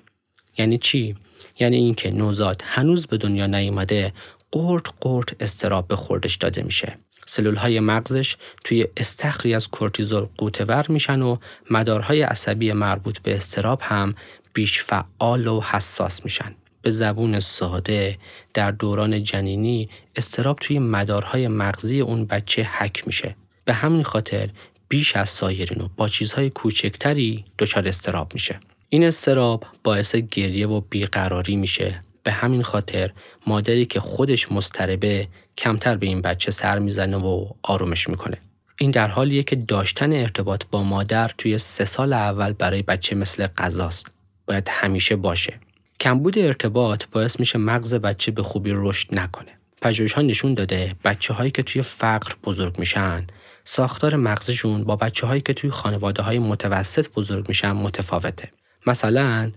یعنی 0.57 0.77
چی؟ 0.77 1.15
یعنی 1.59 1.75
اینکه 1.75 2.11
نوزاد 2.11 2.63
هنوز 2.65 3.07
به 3.07 3.17
دنیا 3.17 3.47
نیامده 3.47 4.13
قرد 4.51 4.85
قرد 5.01 5.35
استراب 5.39 5.87
به 5.87 5.95
خوردش 5.95 6.35
داده 6.35 6.63
میشه. 6.63 6.97
سلول 7.29 7.55
های 7.55 7.79
مغزش 7.79 8.35
توی 8.63 8.87
استخری 8.97 9.53
از 9.53 9.67
کورتیزول 9.67 10.27
قوتور 10.37 10.85
میشن 10.89 11.21
و 11.21 11.37
مدارهای 11.69 12.21
عصبی 12.21 12.73
مربوط 12.73 13.19
به 13.19 13.35
استراب 13.35 13.79
هم 13.81 14.15
بیش 14.53 14.83
فعال 14.83 15.47
و 15.47 15.61
حساس 15.61 16.23
میشن. 16.23 16.55
به 16.81 16.91
زبون 16.91 17.39
ساده 17.39 18.17
در 18.53 18.71
دوران 18.71 19.23
جنینی 19.23 19.89
استراب 20.15 20.59
توی 20.61 20.79
مدارهای 20.79 21.47
مغزی 21.47 22.01
اون 22.01 22.25
بچه 22.25 22.63
حک 22.63 23.07
میشه. 23.07 23.35
به 23.65 23.73
همین 23.73 24.03
خاطر 24.03 24.49
بیش 24.87 25.15
از 25.15 25.29
سایرین 25.29 25.81
و 25.81 25.87
با 25.97 26.07
چیزهای 26.07 26.49
کوچکتری 26.49 27.45
دچار 27.59 27.87
استراب 27.87 28.33
میشه. 28.33 28.59
این 28.89 29.03
استراب 29.03 29.65
باعث 29.83 30.15
گریه 30.15 30.67
و 30.67 30.81
بیقراری 30.81 31.55
میشه 31.55 32.03
به 32.23 32.31
همین 32.31 32.63
خاطر 32.63 33.11
مادری 33.47 33.85
که 33.85 33.99
خودش 33.99 34.51
مستربه 34.51 35.27
کمتر 35.59 35.95
به 35.95 36.05
این 36.05 36.21
بچه 36.21 36.51
سر 36.51 36.79
می‌زنه 36.79 37.17
و 37.17 37.45
آرومش 37.63 38.09
می‌کنه. 38.09 38.37
این 38.77 38.91
در 38.91 39.07
حالیه 39.07 39.43
که 39.43 39.55
داشتن 39.55 40.13
ارتباط 40.13 40.63
با 40.71 40.83
مادر 40.83 41.31
توی 41.37 41.57
سه 41.57 41.85
سال 41.85 42.13
اول 42.13 42.53
برای 42.53 42.81
بچه 42.81 43.15
مثل 43.15 43.47
غذاست. 43.47 44.11
باید 44.47 44.67
همیشه 44.69 45.15
باشه. 45.15 45.53
کمبود 45.99 46.39
ارتباط 46.39 47.05
باعث 47.11 47.39
میشه 47.39 47.57
مغز 47.57 47.93
بچه 47.93 48.31
به 48.31 48.43
خوبی 48.43 48.71
رشد 48.73 49.07
نکنه. 49.11 49.51
پژوهش 49.81 50.13
ها 50.13 50.21
نشون 50.21 50.53
داده 50.53 50.95
بچه 51.03 51.33
هایی 51.33 51.51
که 51.51 51.63
توی 51.63 51.81
فقر 51.81 52.33
بزرگ 52.43 52.79
میشن 52.79 53.27
ساختار 53.63 54.15
مغزشون 54.15 54.83
با 54.83 54.95
بچه 54.95 55.27
هایی 55.27 55.41
که 55.41 55.53
توی 55.53 55.69
خانواده 55.69 56.21
های 56.21 56.39
متوسط 56.39 57.07
بزرگ 57.15 57.47
میشن 57.47 57.71
متفاوته. 57.71 58.51
مثلا 58.87 59.51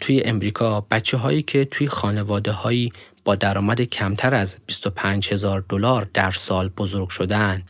توی 0.00 0.22
امریکا 0.24 0.80
بچه 0.80 1.16
هایی 1.16 1.42
که 1.42 1.64
توی 1.64 1.88
خانواده 1.88 2.52
هایی 2.52 2.92
با 3.24 3.34
درآمد 3.34 3.80
کمتر 3.80 4.34
از 4.34 4.56
25 4.66 5.32
هزار 5.32 5.64
دلار 5.68 6.08
در 6.14 6.30
سال 6.30 6.68
بزرگ 6.68 7.08
شدن 7.08 7.62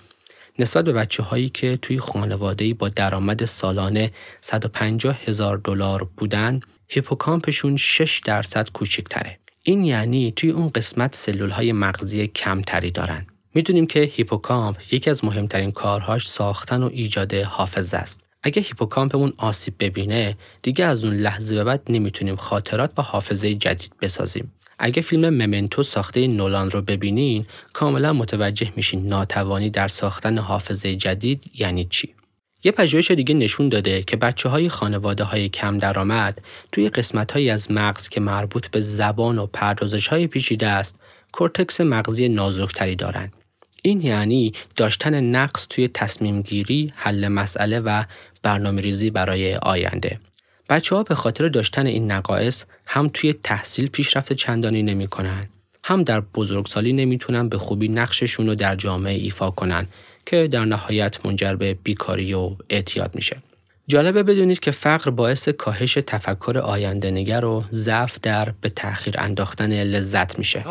نسبت 0.58 0.84
به 0.84 0.92
بچه 0.92 1.23
هایی 1.23 1.49
که 1.49 1.76
توی 1.76 1.99
خانواده 1.99 2.75
با 2.75 2.88
درآمد 2.88 3.44
سالانه 3.44 4.12
150 4.40 5.18
هزار 5.25 5.56
دلار 5.56 6.08
بودن 6.16 6.61
هیپوکامپشون 6.88 7.76
6 7.76 8.20
درصد 8.25 8.70
کوچکتره. 8.70 9.38
این 9.62 9.84
یعنی 9.84 10.32
توی 10.37 10.50
اون 10.50 10.68
قسمت 10.68 11.14
سلول 11.14 11.50
های 11.50 11.73
مغزی 11.73 12.26
کمتری 12.26 12.90
دارن. 12.90 13.26
می‌دونیم 13.54 13.87
که 13.87 14.00
هیپوکامپ 14.00 14.76
یکی 14.94 15.11
از 15.11 15.25
مهمترین 15.25 15.73
کارهاش 15.73 16.28
ساختن 16.28 16.82
و 16.82 16.90
ایجاد 16.92 17.34
حافظه 17.34 17.96
است. 17.96 18.20
اگه 18.42 18.62
هیپوکامپمون 18.62 19.32
آسیب 19.37 19.75
ببینه 19.80 20.37
دیگه 20.62 20.84
از 20.84 21.04
اون 21.04 21.14
لحظه 21.14 21.56
به 21.56 21.64
بعد 21.64 21.82
نمی‌تونیم 21.88 22.37
خاطرات 22.37 22.92
و 22.99 23.02
حافظه 23.02 23.54
جدید 23.54 23.92
بسازیم. 24.00 24.52
اگه 24.78 25.02
فیلم 25.02 25.31
ممنتو 25.31 25.83
ساخته 25.83 26.26
نولان 26.26 26.71
رو 26.71 26.83
ببینین 26.83 27.47
کاملا 27.73 28.12
متوجه 28.12 28.73
میشین 28.76 29.07
ناتوانی 29.07 29.71
در 29.71 29.88
ساختن 29.88 30.38
حافظه 30.38 30.97
جدید 30.97 31.50
یعنی 31.54 31.85
چی. 31.85 32.14
یه 32.64 32.73
پژوهش 32.73 33.11
دیگه 33.11 33.35
نشون 33.35 33.69
داده 33.69 34.02
که 34.02 34.16
بچه 34.16 34.49
های 34.49 34.69
خانواده 34.69 35.25
های 35.25 35.49
کم 35.49 35.78
درآمد 35.78 36.43
توی 36.73 36.88
قسمت 36.88 37.33
هایی 37.33 37.50
از 37.50 37.71
مغز 37.71 38.09
که 38.09 38.21
مربوط 38.21 38.69
به 38.69 38.81
زبان 38.81 39.38
و 39.38 39.47
پردازش 39.47 40.09
های 40.09 40.26
پیچیده 40.26 40.69
است 40.69 41.00
کورتکس 41.33 41.81
مغزی 41.81 42.28
نازکتری 42.28 42.97
دارند 42.97 43.33
این 43.83 44.02
یعنی 44.02 44.52
داشتن 44.76 45.21
نقص 45.21 45.66
توی 45.71 45.88
تصمیم 45.88 46.43
گیری، 46.43 46.93
حل 46.97 47.28
مسئله 47.28 47.81
و 47.81 48.04
برنامه 48.43 48.83
ریزی 48.83 49.11
برای 49.11 49.54
آینده. 49.54 50.19
بچه 50.68 50.97
ها 50.97 51.02
به 51.02 51.14
خاطر 51.14 51.49
داشتن 51.49 51.87
این 51.87 52.11
نقایص 52.11 52.64
هم 52.87 53.11
توی 53.14 53.33
تحصیل 53.33 53.87
پیشرفت 53.87 54.33
چندانی 54.33 54.83
نمی 54.83 55.06
کنن. 55.06 55.49
هم 55.85 56.02
در 56.02 56.21
بزرگسالی 56.21 56.92
نمی‌تونن 56.92 57.49
به 57.49 57.59
خوبی 57.59 57.88
نقششون 57.88 58.47
رو 58.47 58.54
در 58.54 58.76
جامعه 58.76 59.14
ایفا 59.14 59.50
کنن 59.50 59.87
که 60.26 60.49
در 60.49 60.64
نهایت 60.64 61.26
منجر 61.26 61.54
به 61.54 61.75
بیکاری 61.75 62.35
و 62.35 62.50
اعتیاد 62.71 63.14
میشه. 63.14 63.37
جالبه 63.88 64.23
بدونید 64.23 64.61
که 64.61 64.71
فقر 64.71 65.11
باعث 65.11 65.49
کاهش 65.49 65.99
تفکر 66.06 66.59
آینده 66.59 67.11
نگر 67.11 67.44
و 67.44 67.64
ضعف 67.73 68.18
در 68.23 68.52
به 68.61 68.68
تأخیر 68.68 69.14
انداختن 69.18 69.73
لذت 69.83 70.38
میشه. 70.38 70.64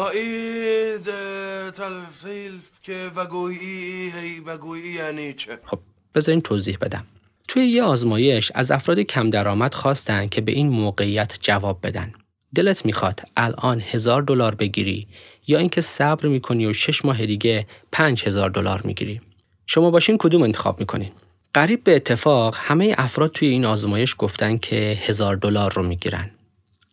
یعنی 4.95 5.35
خب 5.63 5.79
بذارین 6.15 6.41
توضیح 6.41 6.77
بدم. 6.81 7.05
توی 7.47 7.65
یه 7.65 7.83
آزمایش 7.83 8.51
از 8.55 8.71
افراد 8.71 8.99
کم 8.99 9.29
درآمد 9.29 9.73
خواستن 9.73 10.27
که 10.27 10.41
به 10.41 10.51
این 10.51 10.69
موقعیت 10.69 11.37
جواب 11.41 11.79
بدن. 11.83 12.13
دلت 12.55 12.85
می‌خواد 12.85 13.21
الان 13.37 13.81
هزار 13.81 14.21
دلار 14.21 14.55
بگیری 14.55 15.07
یا 15.47 15.59
اینکه 15.59 15.81
صبر 15.81 16.27
می‌کنی 16.27 16.65
و 16.65 16.73
شش 16.73 17.05
ماه 17.05 17.25
دیگه 17.25 17.67
پنج 17.91 18.23
هزار 18.25 18.49
دلار 18.49 18.81
می‌گیری. 18.81 19.21
شما 19.65 19.91
باشین 19.91 20.17
کدوم 20.17 20.41
انتخاب 20.41 20.79
می‌کنین؟ 20.79 21.11
قریب 21.53 21.83
به 21.83 21.95
اتفاق 21.95 22.57
همه 22.59 22.95
افراد 22.97 23.31
توی 23.31 23.47
این 23.47 23.65
آزمایش 23.65 24.15
گفتن 24.17 24.57
که 24.57 24.97
هزار 25.01 25.35
دلار 25.35 25.73
رو 25.73 25.83
می‌گیرن. 25.83 26.31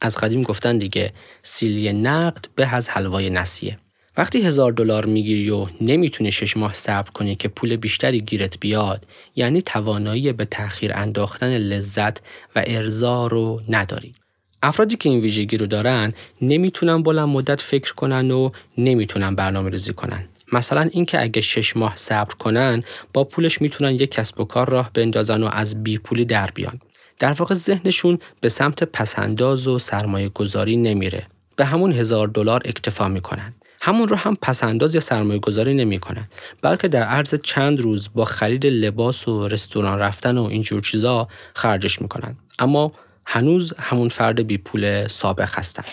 از 0.00 0.16
قدیم 0.16 0.42
گفتن 0.42 0.78
دیگه 0.78 1.12
سیلی 1.42 1.92
نقد 1.92 2.44
به 2.54 2.74
از 2.74 2.88
حلوای 2.88 3.30
نسیه. 3.30 3.78
وقتی 4.16 4.42
هزار 4.42 4.72
دلار 4.72 5.06
می‌گیری 5.06 5.50
و 5.50 5.66
نمی‌تونی 5.80 6.32
شش 6.32 6.56
ماه 6.56 6.72
صبر 6.72 7.10
کنی 7.10 7.36
که 7.36 7.48
پول 7.48 7.76
بیشتری 7.76 8.20
گیرت 8.20 8.60
بیاد 8.60 9.06
یعنی 9.36 9.62
توانایی 9.62 10.32
به 10.32 10.44
تأخیر 10.44 10.92
انداختن 10.94 11.56
لذت 11.56 12.18
و 12.56 12.62
ارزا 12.66 13.26
رو 13.26 13.60
نداری. 13.68 14.14
افرادی 14.62 14.96
که 14.96 15.08
این 15.08 15.20
ویژگی 15.20 15.56
رو 15.56 15.66
دارن 15.66 16.12
نمی‌تونن 16.42 17.02
بلند 17.02 17.28
مدت 17.28 17.60
فکر 17.60 17.94
کنن 17.94 18.30
و 18.30 18.50
نمی‌تونن 18.78 19.34
برنامه 19.34 19.70
ریزی 19.70 19.92
کنن. 19.92 20.24
مثلا 20.52 20.90
اینکه 20.92 21.22
اگه 21.22 21.40
شش 21.40 21.76
ماه 21.76 21.96
صبر 21.96 22.34
کنن 22.34 22.82
با 23.12 23.24
پولش 23.24 23.60
می‌تونن 23.62 23.94
یک 23.94 24.10
کسب 24.10 24.40
و 24.40 24.44
کار 24.44 24.68
راه 24.70 24.90
بندازن 24.94 25.42
و 25.42 25.48
از 25.52 25.82
بی 25.82 25.98
پولی 25.98 26.24
در 26.24 26.50
بیان. 26.54 26.80
در 27.18 27.32
واقع 27.32 27.54
ذهنشون 27.54 28.18
به 28.40 28.48
سمت 28.48 28.84
پسنداز 28.84 29.66
و 29.66 29.78
سرمایه 29.78 30.28
گذاری 30.28 30.76
نمیره. 30.76 31.26
به 31.56 31.64
همون 31.64 31.92
هزار 31.92 32.28
دلار 32.28 32.62
اکتفا 32.64 33.08
می‌کنن. 33.08 33.54
همون 33.80 34.08
رو 34.08 34.16
هم 34.16 34.36
پسنداز 34.42 34.94
یا 34.94 35.00
سرمایه 35.00 35.38
گذاری 35.38 35.74
نمی 35.74 35.98
کنن. 35.98 36.28
بلکه 36.62 36.88
در 36.88 37.02
عرض 37.02 37.34
چند 37.34 37.80
روز 37.80 38.08
با 38.14 38.24
خرید 38.24 38.66
لباس 38.66 39.28
و 39.28 39.48
رستوران 39.48 39.98
رفتن 39.98 40.38
و 40.38 40.44
اینجور 40.44 40.82
چیزا 40.82 41.28
خرجش 41.54 42.02
می‌کنن. 42.02 42.36
اما 42.58 42.92
هنوز 43.26 43.74
همون 43.78 44.08
فرد 44.08 44.46
بی 44.46 44.58
پول 44.58 45.08
سابق 45.08 45.48
هستن. 45.52 45.84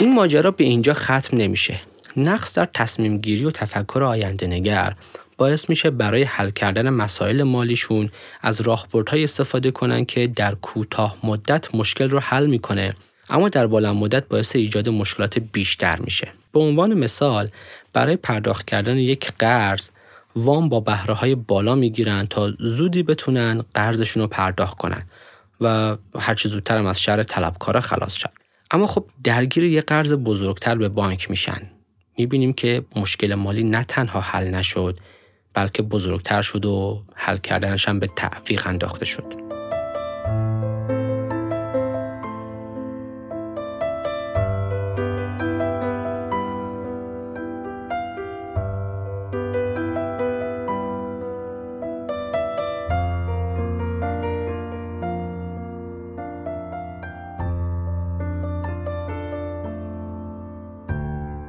این 0.00 0.14
ماجرا 0.14 0.50
به 0.50 0.64
اینجا 0.64 0.94
ختم 0.94 1.36
نمیشه. 1.36 1.80
نقص 2.16 2.58
در 2.58 2.68
تصمیم 2.74 3.18
گیری 3.18 3.44
و 3.44 3.50
تفکر 3.50 4.02
آینده 4.02 4.46
نگر 4.46 4.94
باعث 5.36 5.68
میشه 5.68 5.90
برای 5.90 6.22
حل 6.22 6.50
کردن 6.50 6.90
مسائل 6.90 7.42
مالیشون 7.42 8.10
از 8.42 8.60
راهبردهای 8.60 9.24
استفاده 9.24 9.70
کنن 9.70 10.04
که 10.04 10.26
در 10.26 10.54
کوتاه 10.54 11.16
مدت 11.22 11.74
مشکل 11.74 12.10
رو 12.10 12.18
حل 12.20 12.46
می‌کنه 12.46 12.94
اما 13.30 13.48
در 13.48 13.66
بلند 13.66 13.96
مدت 13.96 14.28
باعث 14.28 14.56
ایجاد 14.56 14.88
مشکلات 14.88 15.38
بیشتر 15.52 15.98
میشه. 15.98 16.32
به 16.56 16.62
عنوان 16.62 16.94
مثال 16.94 17.48
برای 17.92 18.16
پرداخت 18.16 18.66
کردن 18.66 18.98
یک 18.98 19.32
قرض 19.38 19.90
وام 20.36 20.68
با 20.68 20.80
بهره 20.80 21.14
های 21.14 21.34
بالا 21.34 21.74
می‌گیرن 21.74 22.26
تا 22.26 22.52
زودی 22.58 23.02
بتونن 23.02 23.64
قرضشون 23.74 24.22
رو 24.22 24.28
پرداخت 24.28 24.76
کنن 24.76 25.02
و 25.60 25.96
هرچی 26.18 26.48
زودتر 26.48 26.78
هم 26.78 26.86
از 26.86 27.00
شهر 27.00 27.22
طلبکارا 27.22 27.80
خلاص 27.80 28.14
شد. 28.14 28.30
اما 28.70 28.86
خب 28.86 29.04
درگیر 29.24 29.64
یک 29.64 29.84
قرض 29.84 30.14
بزرگتر 30.14 30.74
به 30.74 30.88
بانک 30.88 31.30
میشن. 31.30 31.70
می‌بینیم 32.18 32.52
که 32.52 32.84
مشکل 32.96 33.34
مالی 33.34 33.64
نه 33.64 33.84
تنها 33.84 34.20
حل 34.20 34.50
نشد 34.50 34.98
بلکه 35.54 35.82
بزرگتر 35.82 36.42
شد 36.42 36.64
و 36.64 37.02
حل 37.14 37.36
کردنش 37.36 37.88
هم 37.88 37.98
به 37.98 38.08
تعویق 38.16 38.66
انداخته 38.66 39.04
شد. 39.04 39.45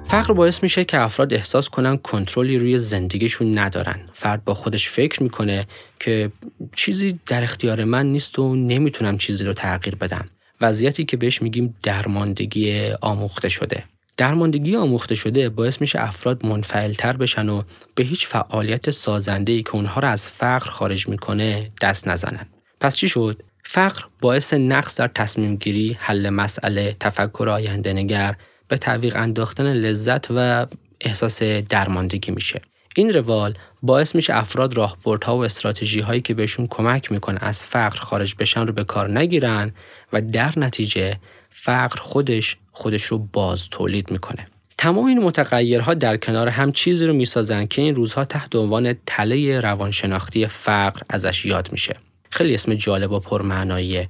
فقر 0.07 0.33
باعث 0.33 0.63
میشه 0.63 0.85
که 0.85 0.99
افراد 0.99 1.33
احساس 1.33 1.69
کنن 1.69 1.97
کنترلی 1.97 2.59
روی 2.59 2.77
زندگیشون 2.77 3.57
ندارن. 3.57 3.99
فرد 4.13 4.43
با 4.43 4.53
خودش 4.53 4.89
فکر 4.89 5.23
می‌کنه 5.23 5.67
که 5.99 6.31
چیزی 6.75 7.19
در 7.25 7.43
اختیار 7.43 7.83
من 7.83 8.05
نیست 8.05 8.39
و 8.39 8.55
نمی‌تونم 8.55 9.17
چیزی 9.17 9.45
رو 9.45 9.53
تغییر 9.53 9.95
بدم. 9.95 10.25
وضعیتی 10.61 11.05
که 11.05 11.17
بهش 11.17 11.41
میگیم 11.41 11.75
درماندگی 11.83 12.91
آموخته 13.01 13.49
شده. 13.49 13.83
درماندگی 14.17 14.75
آموخته 14.75 15.15
شده 15.15 15.49
باعث 15.49 15.81
میشه 15.81 16.01
افراد 16.01 16.45
منفعلتر 16.45 17.17
بشن 17.17 17.49
و 17.49 17.61
به 17.95 18.03
هیچ 18.03 18.27
فعالیت 18.27 18.91
سازنده 18.91 19.51
ای 19.51 19.63
که 19.63 19.75
اونها 19.75 20.01
رو 20.01 20.07
از 20.07 20.27
فقر 20.27 20.69
خارج 20.69 21.07
می‌کنه 21.07 21.71
دست 21.81 22.07
نزنن. 22.07 22.47
پس 22.79 22.95
چی 22.95 23.09
شد؟ 23.09 23.43
فقر 23.63 24.03
باعث 24.21 24.53
نقص 24.53 24.99
در 24.99 25.07
تصمیم 25.07 25.55
گیری، 25.55 25.97
حل 25.99 26.29
مسئله، 26.29 26.95
تفکر 26.99 27.49
آینده 27.49 27.93
نگر، 27.93 28.35
به 28.67 28.77
تعویق 28.77 29.15
انداختن 29.15 29.73
لذت 29.73 30.27
و 30.29 30.67
احساس 31.01 31.43
درماندگی 31.43 32.31
میشه. 32.31 32.61
این 32.95 33.13
روال 33.13 33.53
باعث 33.81 34.15
میشه 34.15 34.35
افراد 34.35 34.77
راهبردها 34.77 35.37
و 35.37 35.45
استراتژی 35.45 35.99
هایی 35.99 36.21
که 36.21 36.33
بهشون 36.33 36.67
کمک 36.67 37.11
می‌کنه 37.11 37.37
از 37.41 37.65
فقر 37.65 37.99
خارج 37.99 38.35
بشن 38.39 38.67
رو 38.67 38.73
به 38.73 38.83
کار 38.83 39.19
نگیرن 39.19 39.71
و 40.13 40.21
در 40.21 40.53
نتیجه 40.57 41.19
فقر 41.49 41.99
خودش 41.99 42.57
خودش 42.71 43.03
رو 43.03 43.17
باز 43.17 43.69
تولید 43.69 44.11
می‌کنه. 44.11 44.47
تمام 44.77 45.05
این 45.05 45.23
متغیرها 45.23 45.93
در 45.93 46.17
کنار 46.17 46.47
هم 46.47 46.71
چیزی 46.71 47.05
رو 47.05 47.13
می‌سازن 47.13 47.65
که 47.65 47.81
این 47.81 47.95
روزها 47.95 48.25
تحت 48.25 48.55
عنوان 48.55 48.95
تله 49.05 49.59
روانشناختی 49.59 50.47
فقر 50.47 51.01
ازش 51.09 51.45
یاد 51.45 51.71
میشه. 51.71 51.95
خیلی 52.29 52.53
اسم 52.53 52.73
جالب 52.73 53.11
و 53.11 53.19
پرمعناییه. 53.19 54.09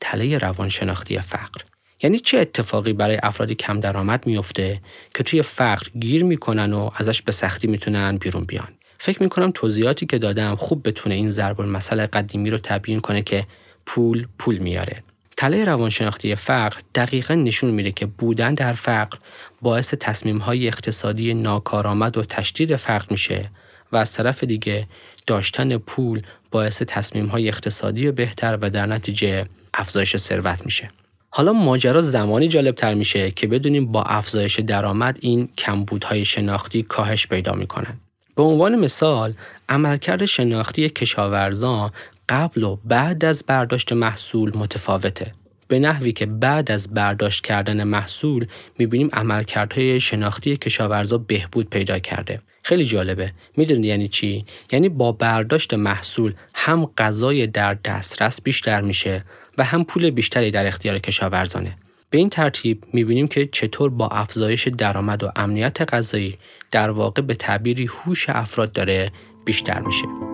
تله 0.00 0.38
روانشناختی 0.38 1.20
فقر. 1.20 1.60
یعنی 2.02 2.18
چه 2.18 2.38
اتفاقی 2.38 2.92
برای 2.92 3.18
افرادی 3.22 3.54
کم 3.54 3.80
درآمد 3.80 4.26
میفته 4.26 4.80
که 5.14 5.22
توی 5.22 5.42
فقر 5.42 5.86
گیر 6.00 6.24
می‌کنن 6.24 6.72
و 6.72 6.90
ازش 6.96 7.22
به 7.22 7.32
سختی 7.32 7.66
می‌تونن 7.66 8.16
بیرون 8.16 8.44
بیان 8.44 8.68
فکر 8.98 9.22
می‌کنم 9.22 9.50
توضیحاتی 9.54 10.06
که 10.06 10.18
دادم 10.18 10.56
خوب 10.56 10.88
بتونه 10.88 11.14
این 11.14 11.30
ضرب 11.30 11.60
المثل 11.60 12.06
قدیمی 12.06 12.50
رو 12.50 12.58
تبیین 12.58 13.00
کنه 13.00 13.22
که 13.22 13.46
پول 13.86 14.26
پول 14.38 14.58
میاره 14.58 15.02
تله 15.36 15.64
روانشناختی 15.64 16.34
فقر 16.34 16.76
دقیقا 16.94 17.34
نشون 17.34 17.70
میده 17.70 17.92
که 17.92 18.06
بودن 18.06 18.54
در 18.54 18.72
فقر 18.72 19.18
باعث 19.62 19.94
تصمیم 20.00 20.38
های 20.38 20.68
اقتصادی 20.68 21.34
ناکارآمد 21.34 22.16
و 22.16 22.24
تشدید 22.24 22.76
فقر 22.76 23.06
میشه 23.10 23.50
و 23.92 23.96
از 23.96 24.12
طرف 24.12 24.44
دیگه 24.44 24.86
داشتن 25.26 25.78
پول 25.78 26.22
باعث 26.50 26.82
تصمیم 26.82 27.26
های 27.26 27.48
اقتصادی 27.48 28.10
بهتر 28.10 28.58
و 28.60 28.70
در 28.70 28.86
نتیجه 28.86 29.46
افزایش 29.74 30.16
ثروت 30.16 30.64
میشه. 30.64 30.90
حالا 31.34 31.52
ماجرا 31.52 32.00
زمانی 32.00 32.48
جالب 32.48 32.74
تر 32.74 32.94
میشه 32.94 33.30
که 33.30 33.46
بدونیم 33.46 33.92
با 33.92 34.02
افزایش 34.02 34.60
درآمد 34.60 35.18
این 35.20 35.48
کمبودهای 35.58 36.24
شناختی 36.24 36.82
کاهش 36.82 37.26
پیدا 37.26 37.52
می‌کنن. 37.52 38.00
به 38.36 38.42
عنوان 38.42 38.76
مثال 38.76 39.34
عملکرد 39.68 40.24
شناختی 40.24 40.88
کشاورزان 40.88 41.90
قبل 42.28 42.62
و 42.62 42.76
بعد 42.84 43.24
از 43.24 43.44
برداشت 43.46 43.92
محصول 43.92 44.56
متفاوته. 44.56 45.32
به 45.68 45.78
نحوی 45.78 46.12
که 46.12 46.26
بعد 46.26 46.70
از 46.70 46.94
برداشت 46.94 47.44
کردن 47.44 47.84
محصول 47.84 48.46
می‌بینیم 48.78 49.08
عملکردهای 49.12 50.00
شناختی 50.00 50.56
کشاورزا 50.56 51.18
بهبود 51.18 51.70
پیدا 51.70 51.98
کرده. 51.98 52.40
خیلی 52.62 52.84
جالبه. 52.84 53.32
می‌دونید 53.56 53.84
یعنی 53.84 54.08
چی؟ 54.08 54.44
یعنی 54.72 54.88
با 54.88 55.12
برداشت 55.12 55.74
محصول 55.74 56.34
هم 56.54 56.90
غذای 56.98 57.46
در 57.46 57.74
دسترس 57.74 58.42
بیشتر 58.42 58.80
میشه 58.80 59.24
و 59.58 59.64
هم 59.64 59.84
پول 59.84 60.10
بیشتری 60.10 60.50
در 60.50 60.66
اختیار 60.66 60.98
کشاورزانه. 60.98 61.76
به 62.10 62.18
این 62.18 62.30
ترتیب 62.30 62.84
می‌بینیم 62.92 63.28
که 63.28 63.46
چطور 63.46 63.90
با 63.90 64.08
افزایش 64.08 64.68
درآمد 64.68 65.22
و 65.22 65.30
امنیت 65.36 65.94
غذایی 65.94 66.38
در 66.70 66.90
واقع 66.90 67.22
به 67.22 67.34
تعبیری 67.34 67.86
هوش 67.86 68.28
افراد 68.28 68.72
داره 68.72 69.12
بیشتر 69.44 69.80
میشه. 69.80 70.31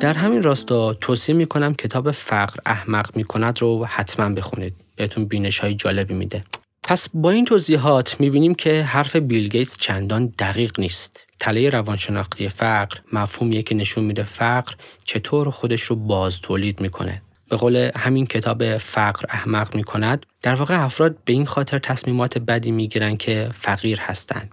در 0.00 0.14
همین 0.14 0.42
راستا 0.42 0.94
توصیه 0.94 1.34
می‌کنم 1.34 1.74
کتاب 1.74 2.10
فقر 2.10 2.56
احمق 2.66 3.16
می‌کند 3.16 3.62
رو 3.62 3.84
حتما 3.84 4.28
بخونید. 4.28 4.74
بهتون 4.96 5.24
بینش 5.24 5.58
های 5.58 5.74
جالبی 5.74 6.14
میده. 6.14 6.44
پس 6.82 7.08
با 7.14 7.30
این 7.30 7.44
توضیحات 7.44 8.20
می‌بینیم 8.20 8.54
که 8.54 8.82
حرف 8.82 9.16
بیل 9.16 9.48
گیتس 9.48 9.76
چندان 9.76 10.26
دقیق 10.38 10.80
نیست. 10.80 11.26
تله 11.40 11.70
روانشناختی 11.70 12.48
فقر 12.48 12.98
مفهومیه 13.12 13.62
که 13.62 13.74
نشون 13.74 14.04
میده 14.04 14.22
فقر 14.22 14.74
چطور 15.04 15.50
خودش 15.50 15.82
رو 15.82 15.96
باز 15.96 16.40
تولید 16.40 16.80
می‌کنه. 16.80 17.22
به 17.48 17.56
قول 17.56 17.90
همین 17.96 18.26
کتاب 18.26 18.78
فقر 18.78 19.24
احمق 19.28 19.74
می‌کند 19.74 20.26
در 20.42 20.54
واقع 20.54 20.84
افراد 20.84 21.16
به 21.24 21.32
این 21.32 21.46
خاطر 21.46 21.78
تصمیمات 21.78 22.38
بدی 22.38 22.70
می‌گیرن 22.70 23.16
که 23.16 23.50
فقیر 23.54 24.00
هستند 24.00 24.50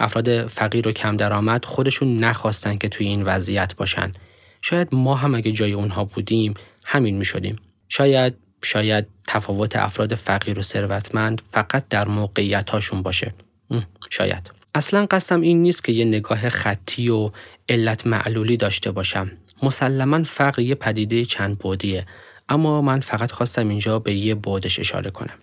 افراد 0.00 0.46
فقیر 0.46 0.88
و 0.88 0.92
کم 0.92 1.16
درآمد 1.16 1.64
خودشون 1.64 2.16
نخواستن 2.16 2.76
که 2.76 2.88
توی 2.88 3.06
این 3.06 3.22
وضعیت 3.22 3.76
باشن. 3.76 4.12
شاید 4.64 4.88
ما 4.92 5.14
هم 5.14 5.34
اگه 5.34 5.52
جای 5.52 5.72
اونها 5.72 6.04
بودیم 6.04 6.54
همین 6.84 7.16
می 7.16 7.24
شدیم. 7.24 7.56
شاید 7.88 8.34
شاید 8.62 9.06
تفاوت 9.26 9.76
افراد 9.76 10.14
فقیر 10.14 10.58
و 10.58 10.62
ثروتمند 10.62 11.42
فقط 11.50 11.88
در 11.88 12.08
موقعیت 12.08 12.70
هاشون 12.70 13.02
باشه. 13.02 13.34
شاید. 14.10 14.50
اصلا 14.74 15.06
قصدم 15.10 15.40
این 15.40 15.62
نیست 15.62 15.84
که 15.84 15.92
یه 15.92 16.04
نگاه 16.04 16.48
خطی 16.48 17.08
و 17.08 17.30
علت 17.68 18.06
معلولی 18.06 18.56
داشته 18.56 18.90
باشم. 18.90 19.30
مسلما 19.62 20.22
فقر 20.22 20.62
یه 20.62 20.74
پدیده 20.74 21.24
چند 21.24 21.58
بودیه 21.58 22.06
اما 22.48 22.82
من 22.82 23.00
فقط 23.00 23.32
خواستم 23.32 23.68
اینجا 23.68 23.98
به 23.98 24.14
یه 24.14 24.34
بودش 24.34 24.80
اشاره 24.80 25.10
کنم. 25.10 25.38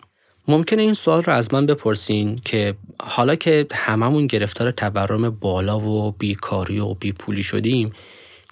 ممکنه 0.48 0.82
این 0.82 0.94
سوال 0.94 1.22
رو 1.22 1.32
از 1.32 1.54
من 1.54 1.66
بپرسین 1.66 2.40
که 2.44 2.74
حالا 3.02 3.34
که 3.34 3.66
هممون 3.72 4.26
گرفتار 4.26 4.70
تورم 4.70 5.30
بالا 5.30 5.80
و 5.80 6.10
بیکاری 6.10 6.78
و 6.78 6.94
بیپولی 6.94 7.42
شدیم 7.42 7.92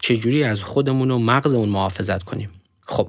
چجوری 0.00 0.44
از 0.44 0.62
خودمون 0.62 1.10
و 1.10 1.18
مغزمون 1.18 1.68
محافظت 1.68 2.22
کنیم. 2.22 2.50
خب 2.86 3.08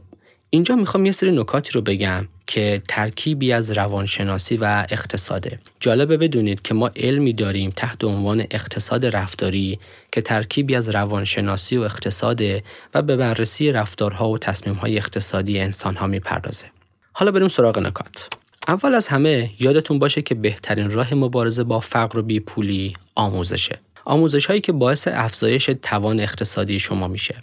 اینجا 0.50 0.76
می‌خوام 0.76 1.06
یه 1.06 1.12
سری 1.12 1.32
نکاتی 1.32 1.72
رو 1.72 1.82
بگم 1.82 2.28
که 2.48 2.82
ترکیبی 2.90 3.52
از 3.52 3.72
روانشناسی 3.72 4.58
و 4.58 4.86
اقتصاده. 4.90 5.60
جالبه 5.80 6.18
بدونید 6.18 6.62
که 6.62 6.74
ما 6.74 6.92
علمی 6.96 7.34
داریم 7.34 7.74
تحت 7.76 8.04
عنوان 8.04 8.46
اقتصاد 8.52 9.06
رفتاری 9.06 9.80
که 10.12 10.22
ترکیبی 10.22 10.76
از 10.76 10.90
روانشناسی 10.90 11.78
و 11.78 11.82
اقتصاده 11.82 12.64
و 12.94 13.02
به 13.02 13.16
بررسی 13.16 13.72
رفتارها 13.72 14.30
و 14.30 14.38
تصمیمهای 14.38 14.98
اقتصادی 14.98 15.60
انسانها 15.60 16.08
می‌پردازه. 16.08 16.66
حالا 17.14 17.32
بریم 17.32 17.48
سراغ 17.48 17.80
نکات. 17.80 18.28
اول 18.68 18.96
از 18.96 19.08
همه 19.08 19.50
یادتون 19.60 20.00
باشه 20.00 20.22
که 20.22 20.36
بهترین 20.36 20.90
راه 20.90 21.14
مبارزه 21.14 21.64
با 21.64 21.80
فقر 21.80 22.20
و 22.20 22.22
بیپولی 22.22 22.94
آموزشه. 23.16 23.80
آموزش 24.06 24.46
هایی 24.46 24.62
که 24.62 24.72
باعث 24.72 25.08
افزایش 25.12 25.70
توان 25.82 26.20
اقتصادی 26.20 26.80
شما 26.80 27.08
میشه. 27.08 27.36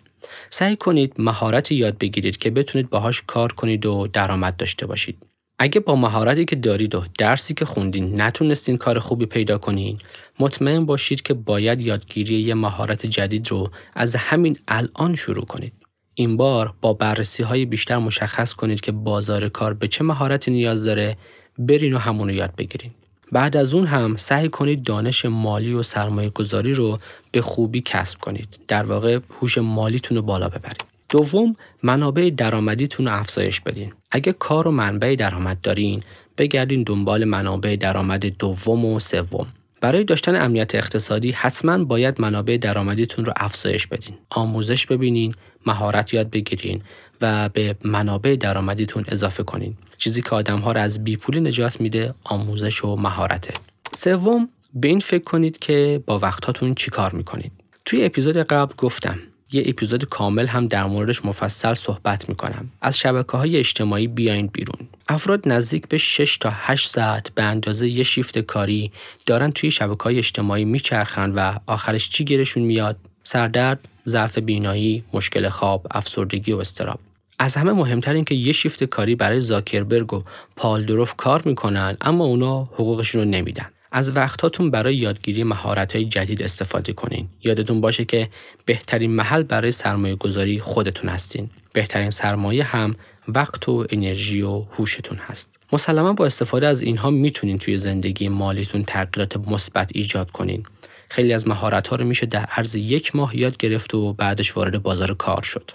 سعی 0.51 0.77
کنید 0.77 1.15
مهارتی 1.19 1.75
یاد 1.75 1.99
بگیرید 1.99 2.37
که 2.37 2.51
بتونید 2.51 2.91
باهاش 2.91 3.23
کار 3.27 3.53
کنید 3.53 3.87
و 3.87 4.07
درآمد 4.13 4.57
داشته 4.57 4.87
باشید. 4.87 5.19
اگه 5.59 5.81
با 5.81 5.97
مهارتی 5.97 6.45
که 6.45 6.57
دارید 6.57 6.95
و 6.95 7.05
درسی 7.19 7.55
که 7.55 7.65
خوندین 7.65 8.21
نتونستین 8.21 8.77
کار 8.77 8.99
خوبی 8.99 9.27
پیدا 9.27 9.59
کنین 9.59 9.99
مطمئن 10.41 10.87
باشید 10.87 11.23
که 11.23 11.35
باید 11.35 11.81
یادگیری 11.81 12.35
یه 12.35 12.55
مهارت 12.55 13.07
جدید 13.07 13.51
رو 13.51 13.71
از 13.95 14.17
همین 14.17 14.59
الان 14.69 15.15
شروع 15.15 15.45
کنید. 15.45 15.73
این 16.15 16.37
بار 16.37 16.75
با 16.81 16.93
بررسی 16.93 17.43
های 17.43 17.65
بیشتر 17.65 17.99
مشخص 17.99 18.55
کنید 18.55 18.81
که 18.81 18.93
بازار 18.93 19.49
کار 19.49 19.75
به 19.75 19.89
چه 19.89 20.05
مهارتی 20.05 20.51
نیاز 20.51 20.85
داره 20.85 21.17
برین 21.59 21.95
و 21.95 21.99
همونو 21.99 22.33
یاد 22.33 22.57
بگیرید. 22.57 23.08
بعد 23.33 23.57
از 23.57 23.75
اون 23.75 23.87
هم 23.87 24.17
سعی 24.17 24.49
کنید 24.49 24.83
دانش 24.83 25.25
مالی 25.25 25.73
و 25.73 25.83
سرمایه 25.83 26.31
گذاری 26.31 26.75
رو 26.75 26.99
به 27.33 27.43
خوبی 27.43 27.81
کسب 27.81 28.19
کنید. 28.19 28.59
در 28.69 28.85
واقع 28.85 29.19
هوش 29.41 29.59
مالیتون 29.59 30.17
رو 30.17 30.23
بالا 30.23 30.49
ببرید. 30.49 30.85
دوم 31.09 31.57
منابع 31.83 32.31
درآمدیتون 32.37 33.07
رو 33.07 33.13
افزایش 33.13 33.61
بدین. 33.61 33.93
اگه 34.11 34.33
کار 34.33 34.69
و 34.69 34.71
منبع 34.71 35.17
درآمد 35.19 35.61
دارین 35.61 36.03
بگردین 36.39 36.83
دنبال 36.83 37.25
منابع 37.25 37.77
درآمد 37.81 38.27
دوم 38.27 38.85
و 38.85 39.01
سوم. 39.01 39.47
برای 39.81 40.05
داشتن 40.05 40.43
امنیت 40.43 40.75
اقتصادی 40.75 41.31
حتما 41.31 41.85
باید 41.85 42.21
منابع 42.21 42.57
درآمدیتون 42.61 43.25
رو 43.25 43.33
افزایش 43.37 43.87
بدین. 43.87 44.15
آموزش 44.31 44.87
ببینین، 44.87 45.35
مهارت 45.67 46.15
یاد 46.15 46.31
بگیرین 46.31 46.83
و 47.21 47.49
به 47.49 47.77
منابع 47.85 48.37
درآمدیتون 48.41 49.05
اضافه 49.09 49.43
کنین. 49.43 49.77
چیزی 49.99 50.23
که 50.23 50.31
آدم 50.31 50.59
ها 50.59 50.73
رو 50.73 50.81
از 50.81 51.05
بیپولی 51.05 51.41
نجات 51.41 51.81
میده 51.81 52.15
آموزش 52.25 52.85
و 52.85 52.97
مهارته. 52.97 53.55
سوم 53.93 54.49
به 54.75 54.89
این 54.89 55.01
فکر 55.01 55.25
کنید 55.25 55.59
که 55.59 56.03
با 56.07 56.19
وقتاتون 56.19 56.75
چیکار 56.75 57.13
می‌کنید. 57.13 57.53
توی 57.85 58.05
اپیزود 58.05 58.37
قبل 58.37 58.75
گفتم 58.79 59.19
یه 59.53 59.63
اپیزود 59.67 60.05
کامل 60.05 60.47
هم 60.47 60.67
در 60.67 60.85
موردش 60.85 61.25
مفصل 61.25 61.75
صحبت 61.75 62.29
می‌کنم. 62.29 62.71
از 62.81 62.99
شبکه 62.99 63.37
های 63.37 63.57
اجتماعی 63.57 64.07
بیاین 64.07 64.47
بیرون. 64.47 64.89
افراد 65.09 65.49
نزدیک 65.49 65.89
به 65.89 65.99
6 65.99 66.39
تا 66.39 66.51
8 66.53 66.87
ساعت 66.89 67.35
به 67.35 67.43
اندازه 67.43 67.89
یه 67.89 68.03
شیفت 68.03 68.39
کاری 68.39 68.93
دارن 69.27 69.51
توی 69.51 69.71
شبکه 69.71 70.05
های 70.05 70.19
اجتماعی 70.19 70.65
میچرخن 70.65 71.31
و 71.31 71.59
آخرش 71.67 72.09
چی 72.11 72.25
گیرشون 72.25 72.63
میاد؟ 72.63 72.97
سردرد، 73.23 73.89
ضعف 74.07 74.39
بینایی، 74.39 75.05
مشکل 75.13 75.49
خواب، 75.49 75.87
افسردگی 75.91 76.53
و 76.53 76.59
استراب. 76.59 76.99
از 77.39 77.57
همه 77.57 77.73
مهمتر 77.73 78.15
این 78.15 78.25
که 78.25 78.35
یه 78.35 78.53
شیفت 78.53 78.85
کاری 78.85 79.15
برای 79.15 79.41
زاکربرگ 79.41 80.15
و 80.15 80.23
پالدروف 80.57 81.15
کار 81.17 81.43
می‌کنن 81.45 81.97
اما 82.01 82.25
اونا 82.25 82.63
حقوقشون 82.63 83.21
رو 83.21 83.29
نمیدن. 83.29 83.67
از 83.93 84.17
وقتاتون 84.17 84.71
برای 84.71 84.97
یادگیری 84.97 85.43
های 85.43 86.05
جدید 86.05 86.43
استفاده 86.43 86.93
کنین. 86.93 87.29
یادتون 87.45 87.81
باشه 87.81 88.05
که 88.05 88.29
بهترین 88.65 89.11
محل 89.11 89.43
برای 89.43 89.73
سرمایه 89.73 90.15
گذاری 90.15 90.61
خودتون 90.61 91.11
هستین. 91.11 91.51
بهترین 91.73 92.11
سرمایه 92.11 92.65
هم 92.65 92.97
وقت 93.29 93.69
و 93.69 93.87
انرژی 93.91 94.43
و 94.43 94.61
هوشتون 94.61 95.19
هست. 95.19 95.59
مسلما 95.73 96.13
با 96.13 96.27
استفاده 96.27 96.67
از 96.67 96.83
اینها 96.83 97.11
می‌تونین 97.11 97.59
توی 97.59 97.79
زندگی 97.79 98.29
مالیتون 98.29 98.85
تغییرات 98.85 99.37
مثبت 99.37 99.91
ایجاد 99.95 100.31
کنین. 100.31 100.63
خیلی 101.11 101.33
از 101.33 101.49
مهارت 101.49 101.89
ها 101.89 101.97
رو 101.97 102.05
میشه 102.05 102.27
در 102.27 102.45
عرض 102.45 102.75
یک 102.75 103.17
ماه 103.17 103.37
یاد 103.37 103.57
گرفت 103.57 103.95
و 103.95 104.13
بعدش 104.13 104.57
وارد 104.57 104.83
بازار 104.83 105.15
کار 105.15 105.43
شد. 105.43 105.71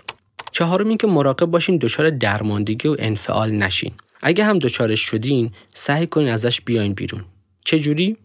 چهارم 0.53 0.87
این 0.87 0.97
که 0.97 1.07
مراقب 1.07 1.45
باشین 1.45 1.77
دچار 1.77 2.09
درماندگی 2.09 2.87
و 2.87 2.95
انفعال 2.99 3.51
نشین. 3.51 3.91
اگه 4.21 4.43
هم 4.43 4.59
دچارش 4.59 4.99
شدین 4.99 5.51
سعی 5.73 6.07
کنین 6.07 6.29
ازش 6.29 6.61
بیاین 6.61 6.93
بیرون. 6.93 7.25
چه 7.65 7.79
جوری؟ 7.79 8.17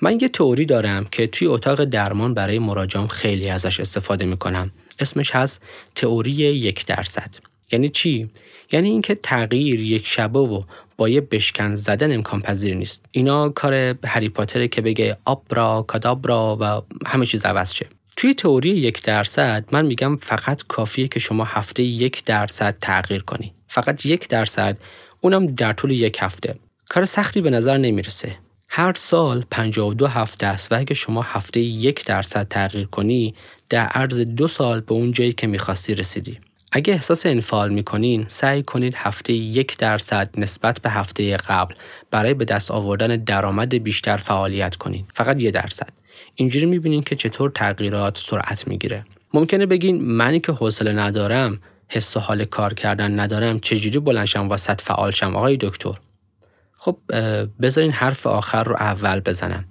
من 0.00 0.20
یه 0.20 0.28
تئوری 0.28 0.64
دارم 0.64 1.04
که 1.04 1.26
توی 1.26 1.48
اتاق 1.48 1.84
درمان 1.84 2.34
برای 2.34 2.58
مراجعم 2.58 3.06
خیلی 3.06 3.48
ازش 3.48 3.80
استفاده 3.80 4.24
می‌کنم. 4.24 4.70
اسمش 4.98 5.30
هست 5.30 5.62
تئوری 5.94 6.30
یک 6.32 6.86
درصد. 6.86 7.30
یعنی 7.72 7.88
چی؟ 7.88 8.30
یعنی 8.72 8.88
اینکه 8.88 9.14
تغییر 9.14 9.80
یک 9.80 10.06
شبه 10.06 10.38
و 10.38 10.62
با 10.96 11.08
یه 11.08 11.20
بشکن 11.20 11.74
زدن 11.74 12.14
امکان 12.14 12.40
پذیر 12.40 12.74
نیست. 12.74 13.04
اینا 13.10 13.48
کار 13.48 13.94
هری 14.04 14.28
پاتره 14.28 14.68
که 14.68 14.80
بگه 14.80 15.16
آبرا، 15.24 15.82
کادابرا 15.82 16.58
و 16.60 16.82
همه 17.06 17.26
چیز 17.26 17.44
عوض 17.44 17.74
شه. 17.74 17.86
توی 18.22 18.34
تئوری 18.34 18.68
یک 18.68 19.02
درصد 19.02 19.64
من 19.72 19.86
میگم 19.86 20.16
فقط 20.16 20.62
کافیه 20.68 21.08
که 21.08 21.20
شما 21.20 21.44
هفته 21.44 21.82
یک 21.82 22.24
درصد 22.24 22.76
تغییر 22.80 23.22
کنی. 23.22 23.54
فقط 23.68 24.06
یک 24.06 24.28
درصد 24.28 24.78
اونم 25.20 25.46
در 25.46 25.72
طول 25.72 25.90
یک 25.90 26.18
هفته. 26.20 26.54
کار 26.88 27.04
سختی 27.04 27.40
به 27.40 27.50
نظر 27.50 27.76
نمی‌رسه. 27.76 28.36
هر 28.68 28.92
سال 28.96 29.44
52 29.50 30.06
هفته 30.06 30.46
است 30.46 30.72
و 30.72 30.78
اگه 30.78 30.94
شما 30.94 31.22
هفته 31.22 31.60
یک 31.60 32.04
درصد 32.04 32.48
تغییر 32.48 32.86
کنی 32.86 33.34
در 33.68 33.86
عرض 33.86 34.20
دو 34.20 34.48
سال 34.48 34.80
به 34.80 34.92
اون 34.92 35.12
جایی 35.12 35.32
که 35.32 35.46
می‌خواستی 35.46 35.94
رسیدی. 35.94 36.38
اگه 36.72 36.92
احساس 36.94 37.26
انفعال 37.26 37.70
می‌کنین 37.72 38.24
سعی 38.28 38.62
کنید 38.62 38.94
هفته 38.94 39.32
یک 39.32 39.78
درصد 39.78 40.30
نسبت 40.36 40.80
به 40.80 40.90
هفته 40.90 41.36
قبل 41.36 41.74
برای 42.10 42.34
به 42.34 42.44
دست 42.44 42.70
آوردن 42.70 43.16
درآمد 43.16 43.74
بیشتر 43.74 44.16
فعالیت 44.16 44.76
کنین 44.76 45.04
فقط 45.14 45.42
یه 45.42 45.50
درصد 45.50 46.01
اینجوری 46.34 46.66
می‌بینین 46.66 47.02
که 47.02 47.16
چطور 47.16 47.50
تغییرات 47.50 48.18
سرعت 48.18 48.68
می‌گیره. 48.68 49.04
ممکنه 49.34 49.66
بگین 49.66 50.02
منی 50.02 50.40
که 50.40 50.52
حوصله 50.52 50.92
ندارم 50.92 51.60
حس 51.88 52.16
و 52.16 52.20
حال 52.20 52.44
کار 52.44 52.74
کردن 52.74 53.20
ندارم 53.20 53.60
چجوری 53.60 53.98
بلنشم 53.98 54.48
واسط 54.48 54.80
فعال 54.80 55.10
شم؟ 55.10 55.36
آقای 55.36 55.56
دکتر. 55.60 55.94
خب 56.78 56.98
بذارین 57.62 57.90
حرف 57.90 58.26
آخر 58.26 58.64
رو 58.64 58.74
اول 58.74 59.20
بزنم. 59.20 59.64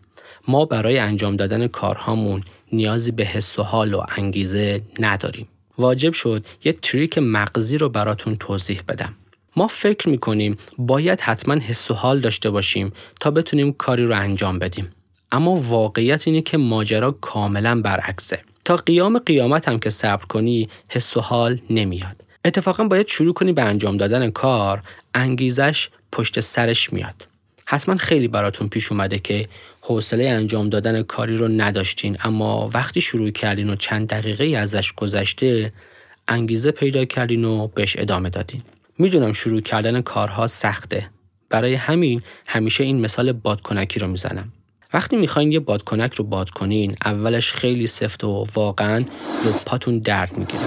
ما 0.47 0.65
برای 0.65 0.97
انجام 0.97 1.35
دادن 1.35 1.67
کارهامون 1.67 2.43
نیازی 2.71 3.11
به 3.11 3.23
حس 3.23 3.59
و 3.59 3.63
حال 3.63 3.93
و 3.93 4.01
انگیزه 4.17 4.81
نداریم. 4.99 5.47
واجب 5.77 6.13
شد 6.13 6.45
یه 6.63 6.73
تریک 6.73 7.17
مغزی 7.17 7.77
رو 7.77 7.89
براتون 7.89 8.35
توضیح 8.35 8.81
بدم. 8.87 9.13
ما 9.55 9.67
فکر 9.67 10.09
می‌کنیم 10.09 10.57
باید 10.77 11.21
حتما 11.21 11.53
حس 11.53 11.91
و 11.91 11.93
حال 11.93 12.19
داشته 12.19 12.49
باشیم 12.49 12.93
تا 13.19 13.31
بتونیم 13.31 13.73
کاری 13.73 14.05
رو 14.05 14.15
انجام 14.15 14.59
بدیم. 14.59 14.91
اما 15.31 15.55
واقعیت 15.55 16.27
اینه 16.27 16.41
که 16.41 16.57
ماجرا 16.57 17.11
کاملا 17.11 17.81
برعکسه. 17.81 18.39
تا 18.65 18.75
قیام 18.75 19.19
قیامت 19.19 19.67
هم 19.67 19.79
که 19.79 19.89
صبر 19.89 20.25
کنی 20.25 20.69
حس 20.89 21.17
و 21.17 21.19
حال 21.19 21.59
نمیاد. 21.69 22.15
اتفاقا 22.45 22.83
باید 22.83 23.07
شروع 23.07 23.33
کنی 23.33 23.53
به 23.53 23.61
انجام 23.61 23.97
دادن 23.97 24.29
کار 24.29 24.81
انگیزش 25.13 25.89
پشت 26.11 26.39
سرش 26.39 26.93
میاد. 26.93 27.27
حتما 27.65 27.95
خیلی 27.95 28.27
براتون 28.27 28.69
پیش 28.69 28.91
اومده 28.91 29.19
که 29.19 29.47
حوصله 29.81 30.29
انجام 30.29 30.69
دادن 30.69 31.03
کاری 31.03 31.37
رو 31.37 31.47
نداشتین 31.47 32.17
اما 32.23 32.69
وقتی 32.73 33.01
شروع 33.01 33.29
کردین 33.29 33.69
و 33.69 33.75
چند 33.75 34.07
دقیقه 34.07 34.57
ازش 34.57 34.93
گذشته 34.93 35.73
انگیزه 36.27 36.71
پیدا 36.71 37.05
کردین 37.05 37.45
و 37.45 37.67
بهش 37.67 37.95
ادامه 37.99 38.29
دادین. 38.29 38.61
می‌دونم 38.97 39.33
شروع 39.33 39.61
کردن 39.61 40.01
کارها 40.01 40.47
سخته. 40.47 41.09
برای 41.49 41.73
همین 41.73 42.21
همیشه 42.47 42.83
این 42.83 42.99
مثال 42.99 43.31
بادکنکی 43.31 43.99
رو 43.99 44.07
می‌زنم. 44.07 44.51
وقتی 44.93 45.15
می‌خواین 45.15 45.51
یه 45.51 45.59
بادکنک 45.59 46.13
رو 46.13 46.25
باد 46.25 46.49
کنین 46.49 46.95
اولش 47.05 47.53
خیلی 47.53 47.87
سفت 47.87 48.23
و 48.23 48.47
واقعا 48.55 49.05
پاتون 49.65 49.99
درد 49.99 50.37
می‌گیره. 50.37 50.63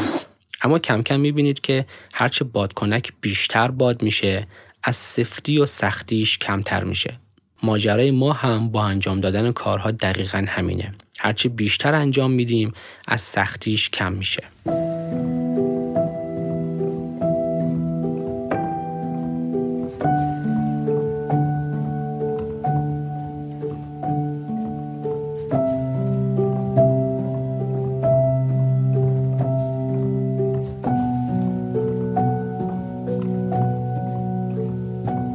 اما 0.62 0.78
کم 0.78 1.02
کم 1.02 1.20
می‌بینید 1.20 1.60
که 1.60 1.87
هرچه 2.12 2.44
بادکنک 2.44 3.12
بیشتر 3.20 3.70
باد 3.70 4.02
میشه 4.02 4.46
از 4.82 4.96
سفتی 4.96 5.58
و 5.58 5.66
سختیش 5.66 6.38
کمتر 6.38 6.84
میشه. 6.84 7.18
ماجرای 7.62 8.10
ما 8.10 8.32
هم 8.32 8.68
با 8.68 8.84
انجام 8.84 9.20
دادن 9.20 9.52
کارها 9.52 9.90
دقیقا 9.90 10.44
همینه. 10.48 10.94
هرچی 11.18 11.48
بیشتر 11.48 11.94
انجام 11.94 12.30
میدیم 12.30 12.72
از 13.08 13.20
سختیش 13.20 13.90
کم 13.90 14.12
میشه. 14.12 14.42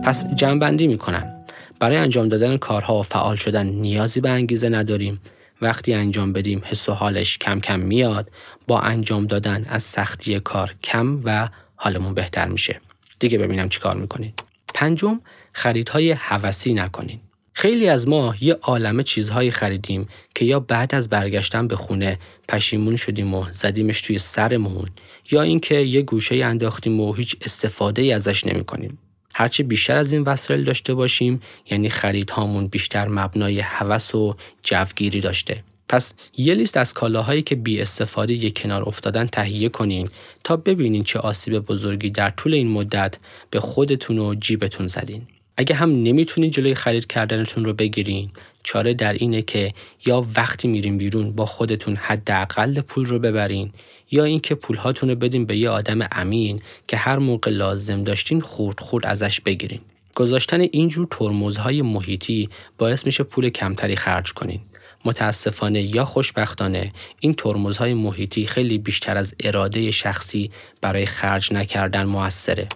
پس 0.09 0.27
جمعبندی 0.27 0.87
می‌کنم. 0.87 1.45
برای 1.79 1.97
انجام 1.97 2.29
دادن 2.29 2.57
کارها 2.57 2.99
و 2.99 3.03
فعال 3.03 3.35
شدن 3.35 3.67
نیازی 3.67 4.21
به 4.21 4.29
انگیزه 4.29 4.69
نداریم. 4.69 5.21
وقتی 5.61 5.93
انجام 5.93 6.33
بدیم 6.33 6.61
حس 6.65 6.89
و 6.89 6.93
حالش 6.93 7.37
کم 7.37 7.59
کم 7.59 7.79
میاد. 7.79 8.31
با 8.67 8.79
انجام 8.79 9.27
دادن 9.27 9.65
از 9.67 9.83
سختی 9.83 10.39
کار 10.39 10.75
کم 10.83 11.21
و 11.23 11.49
حالمون 11.75 12.13
بهتر 12.13 12.47
میشه. 12.47 12.81
دیگه 13.19 13.37
ببینم 13.37 13.69
چی 13.69 13.79
کار 13.79 13.97
می‌کنید. 13.97 14.43
پنجم 14.73 15.21
خریدهای 15.53 16.11
حوسی 16.11 16.73
نکنین 16.73 17.19
خیلی 17.53 17.89
از 17.89 18.07
ما 18.07 18.35
یه 18.41 18.53
عالمه 18.61 19.03
چیزهایی 19.03 19.51
خریدیم 19.51 20.07
که 20.35 20.45
یا 20.45 20.59
بعد 20.59 20.95
از 20.95 21.09
برگشتن 21.09 21.67
به 21.67 21.75
خونه 21.75 22.19
پشیمون 22.47 22.95
شدیم 22.95 23.33
و 23.33 23.45
زدیمش 23.51 24.01
توی 24.01 24.17
سرمون 24.17 24.89
یا 25.31 25.41
اینکه 25.41 25.75
یه 25.75 26.01
گوشه 26.01 26.35
انداختیم 26.35 26.99
و 26.99 27.13
هیچ 27.13 27.35
استفاده 27.41 28.15
ازش 28.15 28.47
نمی 28.47 28.63
کنیم. 28.63 28.97
هرچه 29.39 29.63
بیشتر 29.63 29.97
از 29.97 30.13
این 30.13 30.21
وسایل 30.21 30.63
داشته 30.63 30.93
باشیم 30.93 31.41
یعنی 31.71 31.89
خریدهامون 31.89 32.67
بیشتر 32.67 33.07
مبنای 33.07 33.59
هوس 33.59 34.15
و 34.15 34.35
جوگیری 34.63 35.21
داشته 35.21 35.63
پس 35.89 36.13
یه 36.37 36.53
لیست 36.53 36.77
از 36.77 36.93
کالاهایی 36.93 37.41
که 37.41 37.55
بی 37.55 37.81
استفاده 37.81 38.33
یک 38.33 38.61
کنار 38.61 38.89
افتادن 38.89 39.27
تهیه 39.27 39.69
کنین 39.69 40.09
تا 40.43 40.57
ببینین 40.57 41.03
چه 41.03 41.19
آسیب 41.19 41.59
بزرگی 41.59 42.09
در 42.09 42.29
طول 42.29 42.53
این 42.53 42.67
مدت 42.67 43.17
به 43.51 43.59
خودتون 43.59 44.19
و 44.19 44.35
جیبتون 44.35 44.87
زدین. 44.87 45.27
اگه 45.59 45.75
هم 45.75 46.01
نمی‌تونید 46.01 46.53
جلوی 46.53 46.75
خرید 46.75 47.07
کردنتون 47.07 47.65
رو 47.65 47.73
بگیرین 47.73 48.29
چاره 48.63 48.93
در 48.93 49.13
اینه 49.13 49.41
که 49.41 49.73
یا 50.05 50.27
وقتی 50.35 50.67
میرین 50.67 50.97
بیرون 50.97 51.31
با 51.31 51.45
خودتون 51.45 51.95
حداقل 51.95 52.81
پول 52.81 53.05
رو 53.05 53.19
ببرین 53.19 53.71
یا 54.11 54.23
اینکه 54.23 54.55
پولهاتون 54.55 55.09
رو 55.09 55.15
بدین 55.15 55.45
به 55.45 55.57
یه 55.57 55.69
آدم 55.69 55.99
امین 56.11 56.61
که 56.87 56.97
هر 56.97 57.19
موقع 57.19 57.51
لازم 57.51 58.03
داشتین 58.03 58.41
خورد 58.41 58.79
خورد 58.79 59.05
ازش 59.05 59.41
بگیرین. 59.41 59.79
گذاشتن 60.15 60.61
اینجور 60.61 61.07
ترمزهای 61.11 61.81
محیطی 61.81 62.49
باعث 62.77 63.05
میشه 63.05 63.23
پول 63.23 63.49
کمتری 63.49 63.95
خرج 63.95 64.33
کنین. 64.33 64.59
متاسفانه 65.05 65.81
یا 65.81 66.05
خوشبختانه 66.05 66.93
این 67.19 67.33
ترمزهای 67.33 67.93
محیطی 67.93 68.45
خیلی 68.45 68.77
بیشتر 68.77 69.17
از 69.17 69.35
اراده 69.39 69.91
شخصی 69.91 70.51
برای 70.81 71.05
خرج 71.05 71.53
نکردن 71.53 72.03
موثره. 72.03 72.67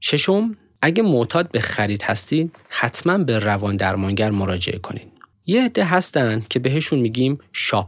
ششم 0.00 0.56
اگه 0.82 1.02
معتاد 1.02 1.50
به 1.50 1.60
خرید 1.60 2.02
هستین 2.02 2.50
حتما 2.68 3.18
به 3.18 3.38
روان 3.38 3.76
درمانگر 3.76 4.30
مراجعه 4.30 4.78
کنین. 4.78 5.10
یه 5.46 5.64
عده 5.64 5.84
هستن 5.84 6.42
که 6.50 6.58
بهشون 6.58 6.98
میگیم 6.98 7.38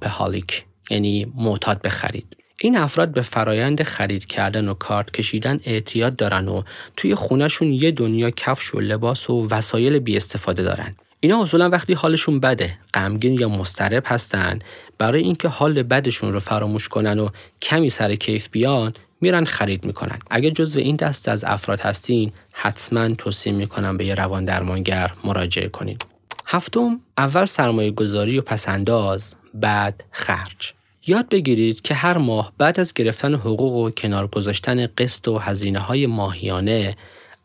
هالیک 0.06 0.64
یعنی 0.90 1.32
معتاد 1.34 1.82
به 1.82 1.88
خرید. 1.88 2.36
این 2.60 2.76
افراد 2.76 3.12
به 3.12 3.22
فرایند 3.22 3.82
خرید 3.82 4.26
کردن 4.26 4.68
و 4.68 4.74
کارت 4.74 5.10
کشیدن 5.10 5.60
اعتیاد 5.64 6.16
دارن 6.16 6.48
و 6.48 6.62
توی 6.96 7.14
خونهشون 7.14 7.72
یه 7.72 7.90
دنیا 7.90 8.30
کفش 8.30 8.74
و 8.74 8.80
لباس 8.80 9.30
و 9.30 9.48
وسایل 9.50 9.98
بی 9.98 10.16
استفاده 10.16 10.62
دارن. 10.62 10.96
اینا 11.20 11.42
اصولا 11.42 11.68
وقتی 11.68 11.94
حالشون 11.94 12.40
بده، 12.40 12.78
غمگین 12.94 13.40
یا 13.40 13.48
مضطرب 13.48 14.02
هستن 14.06 14.58
برای 14.98 15.22
اینکه 15.22 15.48
حال 15.48 15.82
بدشون 15.82 16.32
رو 16.32 16.40
فراموش 16.40 16.88
کنن 16.88 17.18
و 17.18 17.28
کمی 17.62 17.90
سر 17.90 18.14
کیف 18.14 18.48
بیان 18.48 18.94
میرن 19.22 19.44
خرید 19.44 19.84
می‌کنن. 19.84 20.18
اگه 20.30 20.50
جزو 20.50 20.80
این 20.80 20.96
دست 20.96 21.28
از 21.28 21.44
افراد 21.44 21.80
هستین 21.80 22.32
حتما 22.52 23.08
توصیه 23.08 23.52
می‌کنم 23.52 23.96
به 23.96 24.04
یه 24.04 24.14
روان 24.14 24.44
درمانگر 24.44 25.12
مراجعه 25.24 25.68
کنین. 25.68 25.98
هفتم 26.46 27.00
اول 27.18 27.46
سرمایه 27.46 27.90
گذاری 27.90 28.38
و 28.38 28.42
پسنداز 28.42 29.34
بعد 29.54 30.04
خرج. 30.10 30.72
یاد 31.06 31.28
بگیرید 31.28 31.80
که 31.80 31.94
هر 31.94 32.18
ماه 32.18 32.52
بعد 32.58 32.80
از 32.80 32.94
گرفتن 32.94 33.34
حقوق 33.34 33.72
و 33.72 33.90
کنار 33.90 34.26
گذاشتن 34.26 34.86
قسط 34.86 35.28
و 35.28 35.38
هزینه 35.38 35.78
های 35.78 36.06
ماهیانه 36.06 36.96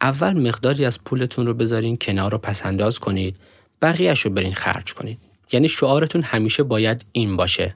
اول 0.02 0.48
مقداری 0.48 0.86
از 0.86 1.04
پولتون 1.04 1.46
رو 1.46 1.54
بذارین 1.54 1.98
کنار 2.02 2.32
رو 2.32 2.38
پسنداز 2.38 3.00
کنید 3.00 3.38
بقیهش 3.82 4.22
رو 4.22 4.32
برین 4.32 4.54
خرج 4.54 4.94
کنید. 4.94 5.20
یعنی 5.52 5.70
شعارتون 5.70 6.22
همیشه 6.22 6.64
باید 6.64 7.06
این 7.12 7.36
باشه. 7.36 7.76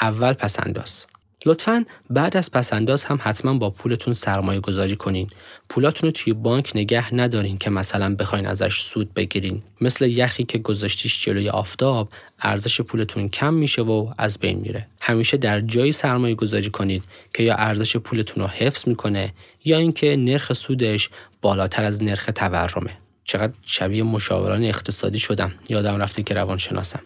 اول 0.00 0.32
پسنداز 0.32 1.06
لطفا 1.48 1.84
بعد 2.10 2.36
از 2.36 2.50
پسنداز 2.50 3.04
هم 3.04 3.18
حتما 3.22 3.54
با 3.54 3.70
پولتون 3.70 4.14
سرمایه 4.14 4.60
گذاری 4.60 4.96
کنین. 4.96 5.30
پولاتون 5.68 6.08
رو 6.08 6.12
توی 6.12 6.32
بانک 6.32 6.72
نگه 6.74 7.14
ندارین 7.14 7.58
که 7.58 7.70
مثلا 7.70 8.14
بخواین 8.14 8.46
ازش 8.46 8.80
سود 8.80 9.14
بگیرین. 9.14 9.62
مثل 9.80 10.04
یخی 10.06 10.44
که 10.44 10.58
گذاشتیش 10.58 11.24
جلوی 11.24 11.48
آفتاب 11.48 12.08
ارزش 12.40 12.80
پولتون 12.80 13.28
کم 13.28 13.54
میشه 13.54 13.82
و 13.82 14.12
از 14.18 14.38
بین 14.38 14.58
میره. 14.58 14.86
همیشه 15.00 15.36
در 15.36 15.60
جایی 15.60 15.92
سرمایه 15.92 16.34
گذاری 16.34 16.70
کنید 16.70 17.04
که 17.34 17.42
یا 17.42 17.54
ارزش 17.54 17.96
پولتون 17.96 18.42
رو 18.42 18.48
حفظ 18.50 18.88
می‌کنه 18.88 19.32
یا 19.64 19.78
اینکه 19.78 20.16
نرخ 20.16 20.52
سودش 20.52 21.10
بالاتر 21.42 21.84
از 21.84 22.02
نرخ 22.02 22.30
تورمه. 22.34 22.90
چقدر 23.24 23.52
شبیه 23.62 24.02
مشاوران 24.02 24.64
اقتصادی 24.64 25.18
شدم. 25.18 25.52
یادم 25.68 25.96
رفته 25.96 26.22
که 26.22 26.34
روانشناسم. 26.34 27.00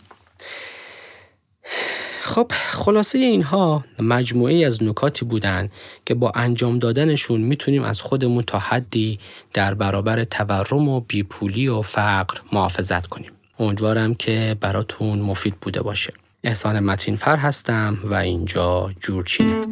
خب 2.24 2.52
خلاصه 2.54 3.18
اینها 3.18 3.85
مجموعه 3.98 4.66
از 4.66 4.82
نکاتی 4.82 5.24
بودن 5.24 5.70
که 6.06 6.14
با 6.14 6.32
انجام 6.35 6.78
دادنشون 6.78 7.40
می‌تونیم 7.40 7.82
از 7.82 8.00
خودمون 8.00 8.42
تا 8.42 8.58
حدی 8.58 9.18
در 9.54 9.74
برابر 9.74 10.24
تورم 10.24 10.88
و 10.88 11.00
بیپولی 11.00 11.68
و 11.68 11.82
فقر 11.82 12.38
محافظت 12.52 13.06
کنیم. 13.06 13.30
امیدوارم 13.58 14.14
که 14.14 14.56
براتون 14.61 15.20
مفید 15.20 15.54
بوده 15.61 15.82
باشه. 15.82 16.12
احسان 16.44 16.80
متین 16.80 17.16
فر 17.16 17.37
هستم 17.37 17.98
و 18.04 18.14
اینجا 18.14 18.90
جورچینه. 19.00 19.62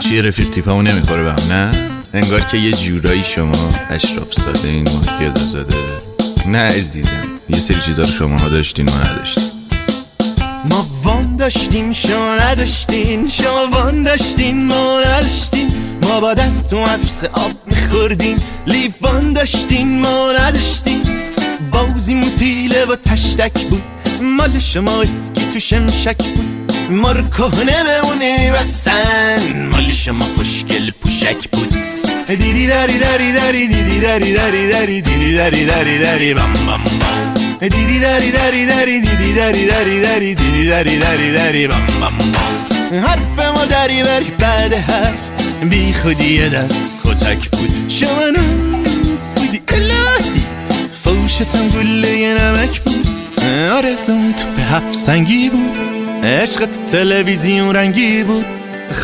چیه 0.00 0.22
رفیق 0.22 0.50
تیپمو 0.50 0.82
نمی‌خوره 0.82 1.22
به 1.22 1.30
هم 1.30 1.52
نه؟ 1.52 1.95
انگار 2.16 2.40
که 2.40 2.56
یه 2.56 2.72
جورایی 2.72 3.24
شما 3.24 3.74
اشراف 3.90 4.34
ساده 4.34 4.68
این 4.68 4.88
ماه 4.88 5.34
زاده 5.34 5.76
نه 6.46 6.58
عزیزم 6.58 7.28
یه 7.48 7.58
سری 7.58 7.80
چیزا 7.80 8.02
رو 8.02 8.10
شما 8.10 8.38
ها 8.38 8.48
داشتین 8.48 8.90
ما 8.90 8.98
نداشتین 8.98 9.44
ما 10.70 10.86
وان 11.02 11.36
داشتیم 11.36 11.92
شما 11.92 12.36
نداشتین 12.36 13.28
شما 13.28 13.66
وان 13.72 14.02
داشتین 14.02 14.66
ما 14.66 15.00
نداشتین 15.00 15.68
ما 16.02 16.20
با 16.20 16.34
دست 16.34 16.70
تو 16.70 16.80
مدرسه 16.80 17.28
آب 17.28 17.52
میخوردیم. 17.66 18.36
لیوان 18.66 19.32
داشتین 19.32 20.00
ما 20.00 20.32
نداشتین 20.38 21.02
بازی 21.72 22.14
موتیله 22.14 22.84
و 22.84 22.96
تشتک 22.96 23.62
بود. 23.62 23.82
مال 24.22 24.58
شما 24.58 25.02
اسکی 25.02 25.44
تو 25.52 25.60
شمشک 25.60 26.24
بود. 26.24 26.72
ما 26.90 27.12
رو 27.12 27.28
کهنه 27.28 27.84
بمونی 27.84 28.50
بسن 28.50 29.68
مال 29.70 29.90
شما 29.90 30.24
خوشگل 30.24 30.90
پوشک 30.90 31.48
بود. 31.52 31.85
دیدی 32.28 32.66
داری 32.66 32.98
داری 32.98 33.32
داری 33.32 33.68
دیدی 33.68 34.00
داری 34.00 34.32
داری 34.32 34.68
داری 34.68 35.00
دیدی 35.02 35.34
داری 35.34 35.64
داری 35.64 35.98
داری 35.98 36.34
بام 36.34 36.52
بام 36.52 36.66
بام 36.66 37.34
دیدی 37.60 38.00
داری 38.00 38.30
داری 38.32 38.66
داری 38.66 39.00
دیدی 39.00 39.32
داری 39.32 39.66
داری 39.66 40.00
داری 40.00 40.34
دیدی 40.34 40.66
داری 40.66 40.98
داری 40.98 41.32
داری 41.32 41.66
بام 41.66 41.86
بام 42.00 42.18
بام 42.18 43.00
حرف 43.00 43.56
ما 43.56 43.64
داری 43.64 44.02
بری 44.02 44.32
بعد 44.38 44.74
حرف 44.74 45.32
بی 45.70 45.92
خودی 45.92 46.48
دست 46.48 46.96
کتک 47.04 47.50
بود 47.50 47.70
شما 47.88 48.30
نوز 48.36 49.34
بودی 49.36 49.62
الهی 49.68 50.42
فوشتم 51.04 51.68
گله 51.68 52.34
نمک 52.34 52.80
بود 52.80 53.06
آرزون 53.72 54.32
تو 54.32 54.44
به 54.56 54.62
هفت 54.62 54.94
سنگی 54.94 55.50
بود 55.50 55.76
عشقت 56.24 56.86
تلویزیون 56.86 57.76
رنگی 57.76 58.22
بود 58.22 58.46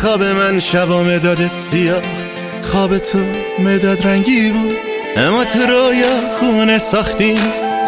خواب 0.01 0.23
من 0.23 0.59
شبا 0.59 1.03
مداد 1.03 1.47
سیاه 1.47 2.22
خواب 2.63 2.97
تو 2.97 3.19
مداد 3.59 4.07
رنگی 4.07 4.49
بود. 4.49 4.75
اما 5.17 5.45
تو 5.45 5.59
رویا 5.59 6.29
خونه 6.39 6.77
ساختیم. 6.77 7.39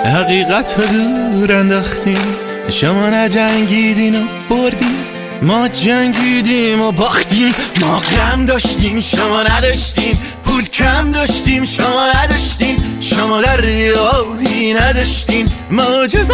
حقیقت 0.06 0.76
رو 0.78 0.86
دور 0.86 1.56
انداختیم. 1.56 2.18
شما 2.70 3.10
نجنگیدین 3.10 4.16
و 4.16 4.28
بردیم. 4.50 4.96
ما 5.42 5.68
جنگیدیم 5.68 6.82
و 6.82 6.92
باختیم. 6.92 7.54
ما 7.82 8.00
غم 8.00 8.46
داشتیم 8.46 9.00
شما 9.00 9.44
نداشتیم. 9.44 10.20
پول 10.44 10.66
کم 10.66 11.12
داشتیم 11.12 11.64
شما 11.64 12.08
نداشتیم. 12.16 13.00
شما 13.00 13.42
در 13.42 13.62
راهی 13.96 14.74
نداشتیم. 14.74 15.54
ما 15.72 16.08
جزا 16.08 16.34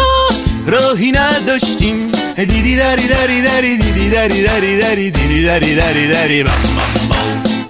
راهی 0.66 1.12
نداشتیم. 1.12 2.12
دیدی 2.36 2.76
داری 2.76 3.08
داری 3.08 3.42
داری 3.42 3.76
دیدی 3.76 4.10
داری 4.10 4.42
داری 4.42 4.78
داری 4.78 5.10
دیدی 5.10 5.42
داری 5.44 5.74
داری 5.74 6.08
داری 6.08 6.42
بام 6.42 6.91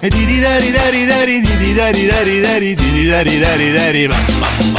بام 0.03 0.09
بام 0.09 0.09
دیدی 0.09 0.41
داری 0.41 0.71
داری 0.71 1.05
داری 1.05 1.41
دیدی 1.41 1.73
داری 1.73 2.07
داری 2.07 2.41
داری 2.41 2.75
دیدی 2.75 3.07
داری 3.75 4.72